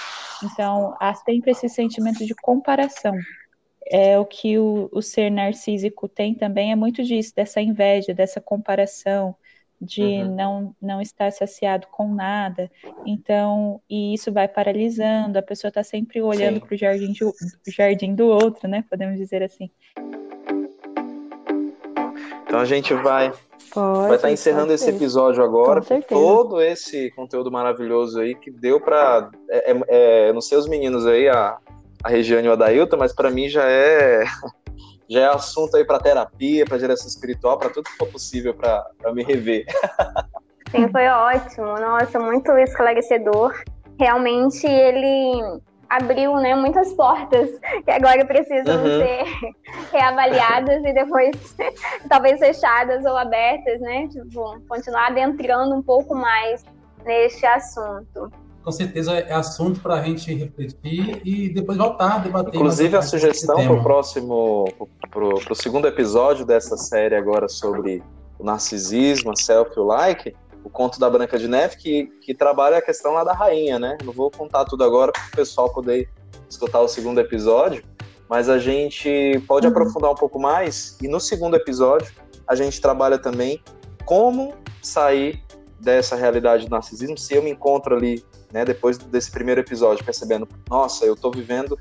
Então, 0.45 0.97
há 1.01 1.15
sempre 1.15 1.51
esse 1.51 1.69
sentimento 1.69 2.25
de 2.25 2.35
comparação. 2.37 3.15
É 3.91 4.19
o 4.19 4.25
que 4.25 4.59
o, 4.59 4.89
o 4.93 5.03
ser 5.03 5.31
narcísico 5.31 6.09
tem 6.09 6.35
também, 6.35 6.71
é 6.71 6.77
muito 6.77 7.03
disso, 7.03 7.33
dessa 7.35 7.61
inveja, 7.61 8.15
dessa 8.15 8.41
comparação, 8.41 9.35
de 9.81 10.03
uhum. 10.03 10.35
não, 10.35 10.77
não 10.81 11.01
estar 11.01 11.33
saciado 11.33 11.87
com 11.89 12.13
nada. 12.13 12.71
Então, 13.07 13.81
e 13.89 14.15
isso 14.15 14.33
vai 14.33 14.47
paralisando, 14.47 15.39
a 15.39 15.43
pessoa 15.43 15.69
está 15.69 15.83
sempre 15.83 16.21
olhando 16.21 16.61
para 16.61 16.75
o 16.75 16.79
jardim, 16.79 17.13
jardim 17.67 18.15
do 18.15 18.27
outro, 18.27 18.69
né? 18.69 18.85
Podemos 18.89 19.17
dizer 19.17 19.43
assim. 19.43 19.71
Então 22.49 22.61
a 22.61 22.65
gente 22.65 22.95
vai 22.95 23.31
Pode, 23.75 23.99
vai 24.09 24.17
estar 24.17 24.29
tá 24.29 24.33
encerrando 24.33 24.73
esse 24.73 24.89
episódio 24.89 25.45
agora 25.45 25.83
com, 25.83 26.01
com, 26.01 26.09
todo 26.09 26.63
esse 26.63 27.11
conteúdo 27.11 27.53
maravilhoso 27.53 28.19
aí 28.19 28.35
que 28.35 28.51
deu 28.51 28.81
para 28.81 29.31
é, 29.51 29.73
é, 29.73 29.81
é, 29.89 30.33
não 30.33 30.41
sei 30.41 30.57
os 30.57 30.67
meninos 30.67 31.07
aí 31.07 31.29
a, 31.29 31.59
a 32.03 32.09
Regiane 32.09 32.47
e 32.47 32.49
o 32.49 32.55
Adailton, 32.55 32.97
mas 32.97 33.15
para 33.15 33.31
mim 33.31 33.51
já 33.51 33.65
é 33.69 34.25
já 35.11 35.21
é 35.21 35.27
assunto 35.27 35.77
aí 35.77 35.85
para 35.85 36.01
terapia, 36.01 36.65
para 36.65 36.79
direção 36.79 37.07
espiritual, 37.07 37.59
para 37.59 37.69
tudo 37.69 37.85
que 37.85 37.97
for 37.99 38.09
possível 38.09 38.55
para 38.55 39.13
me 39.13 39.23
rever. 39.23 39.67
Sim, 40.73 40.89
foi 40.91 41.07
ótimo. 41.07 41.67
Nossa, 41.67 42.19
muito 42.19 42.51
esclarecedor. 42.53 43.55
Realmente 43.99 44.67
ele 44.67 45.61
abriu 45.89 46.37
né, 46.37 46.55
muitas 46.55 46.93
portas 46.93 47.51
que 47.85 47.91
agora 47.91 48.25
precisam 48.25 48.77
uhum. 48.77 48.99
ser 48.99 49.25
reavaliadas 49.93 50.85
e 50.85 50.93
depois 50.93 51.57
talvez 52.09 52.39
fechadas 52.39 53.05
ou 53.05 53.17
abertas, 53.17 53.81
né? 53.81 54.09
Tipo, 54.09 54.61
continuar 54.69 55.09
adentrando 55.09 55.75
um 55.75 55.83
pouco 55.83 56.15
mais 56.15 56.65
neste 57.05 57.47
assunto. 57.47 58.31
Com 58.63 58.73
certeza 58.73 59.15
é 59.15 59.33
assunto 59.33 59.81
para 59.81 59.95
a 59.95 60.03
gente 60.03 60.35
refletir 60.35 61.23
e 61.25 61.49
depois 61.49 61.79
voltar 61.79 62.17
a 62.17 62.19
debater. 62.19 62.55
Inclusive 62.55 62.97
a 62.97 63.03
sugestão 63.03 63.65
para 63.65 63.73
o 63.73 63.83
próximo, 63.83 64.67
para 65.11 65.53
o 65.53 65.55
segundo 65.55 65.89
episódio 65.89 66.45
dessa 66.45 66.77
série 66.77 67.15
agora 67.15 67.49
sobre 67.49 68.03
o 68.39 68.45
narcisismo, 68.45 69.31
a 69.31 69.37
self, 69.37 69.79
o 69.79 69.85
like, 69.85 70.35
o 70.69 70.71
conto 70.71 71.01
da 71.01 71.09
Branca 71.09 71.39
de 71.39 71.49
Neve, 71.49 71.77
que, 71.77 72.07
que 72.21 72.35
trabalha 72.35 72.77
a 72.77 72.83
questão 72.83 73.13
lá 73.15 73.25
da 73.25 73.33
rainha, 73.33 73.79
né? 73.79 73.97
Não 74.05 74.13
vou 74.13 74.31
contar 74.31 74.67
tudo 74.67 74.85
agora 74.85 75.11
para 75.11 75.27
o 75.27 75.31
pessoal 75.31 75.73
poder 75.73 76.09
escutar 76.49 76.81
o 76.81 76.89
segundo 76.89 77.19
episódio, 77.19 77.83
mas 78.29 78.51
a 78.51 78.59
gente 78.59 79.43
pode 79.49 79.67
uhum. 79.67 79.73
aprofundar 79.73 80.11
um 80.11 80.15
pouco 80.15 80.39
mais 80.39 80.99
e 81.03 81.09
no 81.09 81.19
segundo 81.19 81.57
episódio 81.57 82.13
a 82.47 82.55
gente 82.55 82.81
trabalha 82.81 83.19
também 83.19 83.63
como 84.05 84.55
sair 84.83 85.43
dessa 85.81 86.17
realidade 86.17 86.67
do 86.67 86.71
narcisismo, 86.71 87.17
se 87.17 87.35
eu 87.35 87.43
me 87.43 87.51
encontro 87.51 87.97
ali, 87.97 88.23
né, 88.53 88.65
depois 88.65 88.99
desse 88.99 89.31
primeiro 89.31 89.61
episódio, 89.61 90.05
percebendo, 90.05 90.47
nossa, 90.69 91.05
eu 91.05 91.15
estou 91.15 91.31
vivendo 91.31 91.79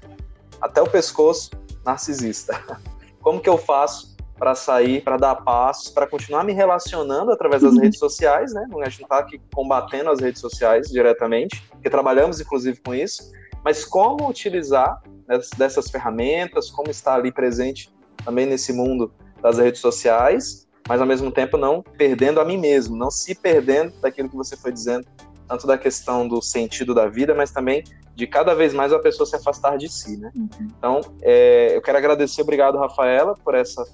até 0.62 0.82
o 0.82 0.88
pescoço 0.88 1.52
narcisista. 1.86 2.62
Como 3.22 3.42
que 3.42 3.50
eu 3.50 3.58
faço 3.58 4.16
para 4.38 4.54
sair, 4.56 5.04
para 5.04 5.18
dar 5.18 5.36
passos, 5.36 5.90
para 5.90 6.06
continuar 6.06 6.44
me 6.44 6.54
relacionando 6.54 7.32
através 7.32 7.64
das 7.64 7.74
uhum. 7.74 7.82
redes 7.82 8.00
sociais, 8.00 8.54
né? 8.54 8.68
A 8.82 8.90
gente 8.90 9.02
não 9.02 9.06
está 9.06 9.20
aqui 9.20 9.42
combatendo 9.54 10.10
as 10.10 10.20
redes 10.20 10.40
sociais 10.40 10.90
diretamente, 10.90 11.62
porque 11.72 11.90
trabalhamos 11.90 12.40
inclusive 12.40 12.80
com 12.86 12.94
isso, 12.94 13.32
mas 13.64 13.84
como 13.84 14.30
utilizar 14.30 15.02
dessas 15.58 15.90
ferramentas, 15.90 16.70
como 16.70 16.90
estar 16.90 17.16
ali 17.16 17.32
presente 17.32 17.92
também 18.24 18.46
nesse 18.46 18.72
mundo 18.72 19.12
das 19.42 19.58
redes 19.58 19.82
sociais, 19.82 20.68
mas 20.88 21.02
ao 21.02 21.08
mesmo 21.08 21.32
tempo 21.32 21.58
não 21.58 21.82
perdendo 21.82 22.40
a 22.40 22.46
mim 22.46 22.58
mesmo, 22.58 22.96
não 22.96 23.12
se 23.12 23.36
perdendo 23.36 23.94
daquilo 24.00 24.30
que 24.30 24.36
você 24.36 24.56
foi 24.56 24.72
dizendo, 24.72 25.06
tanto 25.48 25.66
da 25.66 25.78
questão 25.78 26.28
do 26.28 26.42
sentido 26.42 26.94
da 26.94 27.08
vida, 27.08 27.34
mas 27.34 27.52
também 27.52 27.84
de 28.16 28.26
cada 28.26 28.54
vez 28.54 28.74
mais 28.74 28.92
a 28.92 29.00
pessoa 29.00 29.28
se 29.28 29.36
afastar 29.36 29.78
de 29.78 29.90
si, 29.90 30.18
né? 30.18 30.32
Uhum. 30.36 30.50
Então, 30.62 31.02
é, 31.22 31.76
eu 31.76 31.82
quero 31.82 31.98
agradecer, 31.98 32.42
obrigado, 32.42 32.78
Rafaela, 32.78 33.36
por 33.44 33.54
essa 33.54 33.86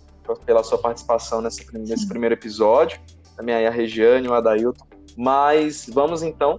pela 0.46 0.64
sua 0.64 0.78
participação 0.78 1.42
nesse, 1.42 1.66
nesse 1.78 2.08
primeiro 2.08 2.34
episódio, 2.34 3.00
também 3.36 3.56
aí 3.56 3.66
a 3.66 3.72
Regiane, 3.72 4.28
o 4.28 4.34
Adailton. 4.34 4.86
Mas 5.18 5.88
vamos 5.92 6.24
então 6.24 6.56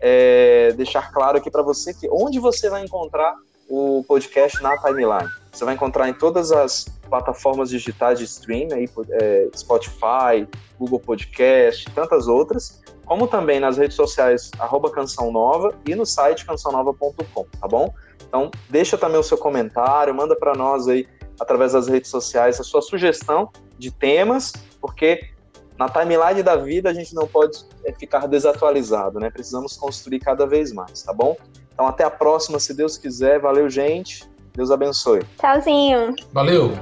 é, 0.00 0.72
deixar 0.76 1.12
claro 1.12 1.38
aqui 1.38 1.50
para 1.50 1.62
você 1.62 1.92
que 1.92 2.08
onde 2.10 2.38
você 2.38 2.70
vai 2.70 2.84
encontrar 2.84 3.34
o 3.68 4.04
podcast 4.06 4.62
na 4.62 4.76
timeline. 4.78 5.28
Você 5.52 5.64
vai 5.64 5.74
encontrar 5.74 6.08
em 6.08 6.14
todas 6.14 6.52
as 6.52 6.86
plataformas 7.08 7.70
digitais 7.70 8.18
de 8.18 8.24
streaming, 8.24 8.72
aí, 8.72 8.88
é, 9.10 9.48
Spotify, 9.56 10.46
Google 10.78 11.00
Podcast, 11.00 11.90
tantas 11.94 12.28
outras, 12.28 12.82
como 13.04 13.26
também 13.26 13.58
nas 13.58 13.76
redes 13.76 13.96
sociais 13.96 14.50
arroba 14.58 14.90
Canção 14.90 15.32
Nova 15.32 15.74
e 15.86 15.94
no 15.94 16.06
site 16.06 16.46
cançãonova.com, 16.46 17.46
tá 17.60 17.66
bom? 17.66 17.92
Então 18.26 18.50
deixa 18.68 18.96
também 18.96 19.18
o 19.18 19.22
seu 19.22 19.38
comentário, 19.38 20.14
manda 20.14 20.36
para 20.36 20.54
nós 20.54 20.86
aí 20.86 21.08
através 21.40 21.72
das 21.72 21.88
redes 21.88 22.10
sociais 22.10 22.60
a 22.60 22.64
sua 22.64 22.82
sugestão 22.82 23.50
de 23.78 23.90
temas, 23.90 24.52
porque 24.80 25.30
na 25.78 25.88
timeline 25.88 26.42
da 26.42 26.56
vida 26.56 26.90
a 26.90 26.92
gente 26.92 27.14
não 27.14 27.26
pode 27.26 27.64
é, 27.84 27.92
ficar 27.92 28.26
desatualizado, 28.26 29.20
né? 29.20 29.30
Precisamos 29.30 29.76
construir 29.76 30.18
cada 30.18 30.46
vez 30.46 30.72
mais, 30.72 31.02
tá 31.02 31.12
bom? 31.12 31.36
Então 31.72 31.86
até 31.86 32.04
a 32.04 32.10
próxima, 32.10 32.58
se 32.58 32.74
Deus 32.74 32.98
quiser. 32.98 33.38
Valeu, 33.38 33.70
gente. 33.70 34.28
Deus 34.52 34.72
abençoe. 34.72 35.22
Tchauzinho. 35.38 36.16
Valeu. 36.32 36.72